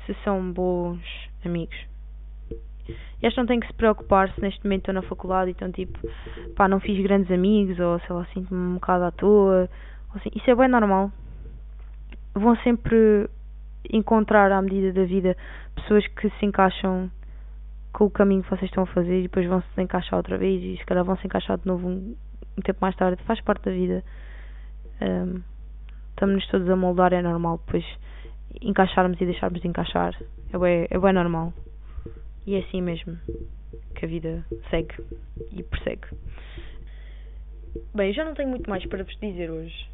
se 0.06 0.16
são 0.24 0.52
bons 0.52 1.04
amigos. 1.46 1.91
E 2.88 3.28
acho 3.28 3.36
que 3.36 3.42
não 3.42 3.48
tenho 3.48 3.62
que 3.62 3.68
se 3.68 3.74
preocupar 3.74 4.32
se 4.34 4.42
neste 4.42 4.64
momento 4.64 4.82
estou 4.82 4.94
na 4.94 5.02
faculdade 5.02 5.50
e 5.50 5.54
então 5.54 5.72
tipo, 5.72 6.00
pá, 6.56 6.68
não 6.68 6.80
fiz 6.80 7.02
grandes 7.04 7.32
amigos 7.32 7.80
ou 7.80 8.00
sei 8.00 8.16
lá, 8.16 8.26
sinto-me 8.34 8.60
um 8.60 8.74
bocado 8.76 9.04
à 9.06 9.12
toa. 9.12 9.70
Assim. 10.16 10.30
Isso 10.36 10.50
é 10.50 10.56
bem 10.56 10.68
normal. 10.68 11.12
Vão 12.34 12.56
sempre 12.58 13.30
encontrar 13.90 14.52
à 14.52 14.62
medida 14.62 14.94
da 14.94 15.04
vida 15.04 15.36
pessoas 15.76 16.06
que 16.08 16.30
se 16.30 16.46
encaixam 16.46 17.10
com 17.94 18.06
o 18.06 18.10
caminho 18.10 18.44
que 18.44 18.50
vocês 18.50 18.70
estão 18.70 18.84
a 18.84 18.88
fazer 18.88 19.20
e 19.20 19.24
depois 19.24 19.46
vão 19.48 19.62
se 19.62 19.82
encaixar 19.82 20.18
outra 20.18 20.38
vez 20.38 20.64
e 20.64 20.78
se 20.78 20.86
calhar 20.86 21.04
vão 21.04 21.18
se 21.18 21.26
encaixar 21.26 21.58
de 21.58 21.68
novo 21.68 21.88
um, 21.88 22.16
um 22.58 22.62
tempo 22.62 22.80
mais 22.82 22.96
tarde. 22.96 23.22
Faz 23.24 23.42
parte 23.42 23.66
da 23.66 23.72
vida. 23.72 24.04
Um, 25.02 25.42
estamos 26.10 26.46
todos 26.48 26.70
a 26.70 26.76
moldar, 26.76 27.14
é 27.14 27.22
normal 27.22 27.60
depois 27.66 27.86
encaixarmos 28.62 29.20
e 29.20 29.26
deixarmos 29.26 29.62
de 29.62 29.68
encaixar. 29.68 30.16
É 30.54 30.58
bem, 30.58 30.88
é 30.90 31.00
bem 31.00 31.14
normal. 31.14 31.54
E 32.46 32.56
é 32.56 32.60
assim 32.60 32.82
mesmo 32.82 33.18
que 33.96 34.06
a 34.06 34.08
vida 34.08 34.46
segue 34.70 34.96
e 35.52 35.64
persegue. 35.64 36.08
Bem, 37.94 38.12
já 38.14 38.26
não 38.26 38.34
tenho 38.34 38.50
muito 38.50 38.70
mais 38.70 38.86
para 38.86 39.04
vos 39.04 39.18
dizer 39.20 39.50
hoje. 39.50 39.90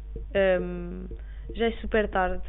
Um, 0.60 1.06
já 1.54 1.66
é 1.66 1.72
super 1.72 2.08
tarde. 2.08 2.42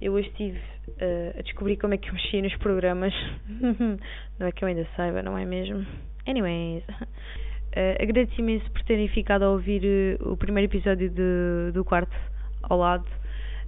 Eu 0.00 0.12
hoje 0.12 0.28
estive 0.28 0.58
uh, 0.58 1.38
a 1.38 1.42
descobrir 1.42 1.76
como 1.76 1.94
é 1.94 1.98
que 1.98 2.08
eu 2.08 2.14
mexia 2.14 2.42
nos 2.42 2.54
programas. 2.56 3.14
não 4.38 4.46
é 4.46 4.52
que 4.52 4.64
eu 4.64 4.68
ainda 4.68 4.86
saiba, 4.96 5.22
não 5.22 5.38
é 5.38 5.44
mesmo? 5.44 5.86
Anyways. 6.26 6.84
Uh, 7.74 8.00
agradeço 8.00 8.40
imenso 8.40 8.70
por 8.70 8.82
terem 8.84 9.08
ficado 9.08 9.42
a 9.42 9.50
ouvir 9.50 9.82
uh, 10.20 10.32
o 10.32 10.36
primeiro 10.36 10.70
episódio 10.70 11.10
de, 11.10 11.72
do 11.72 11.84
quarto 11.84 12.14
ao 12.62 12.78
lado. 12.78 13.06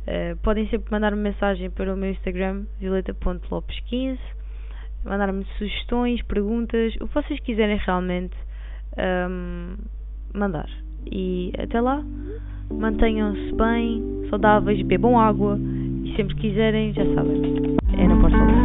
Uh, 0.06 0.36
podem 0.42 0.68
sempre 0.68 0.90
mandar-me 0.90 1.20
mensagem 1.20 1.70
para 1.70 1.92
o 1.92 1.96
meu 1.96 2.10
Instagram, 2.10 2.66
violeta.lopes15, 2.78 4.18
mandar-me 5.06 5.44
sugestões, 5.58 6.20
perguntas, 6.22 6.94
o 7.00 7.06
que 7.08 7.14
vocês 7.14 7.40
quiserem 7.40 7.78
realmente 7.78 8.36
um, 9.30 9.76
mandar. 10.34 10.68
E 11.10 11.52
até 11.58 11.80
lá, 11.80 12.02
mantenham-se 12.70 13.52
bem, 13.54 14.02
saudáveis, 14.28 14.82
bebam 14.82 15.18
água 15.18 15.58
e 16.04 16.14
sempre 16.16 16.34
quiserem, 16.36 16.92
já 16.92 17.04
sabem, 17.14 17.76
é 17.96 18.08
na 18.08 18.20
porta 18.20 18.55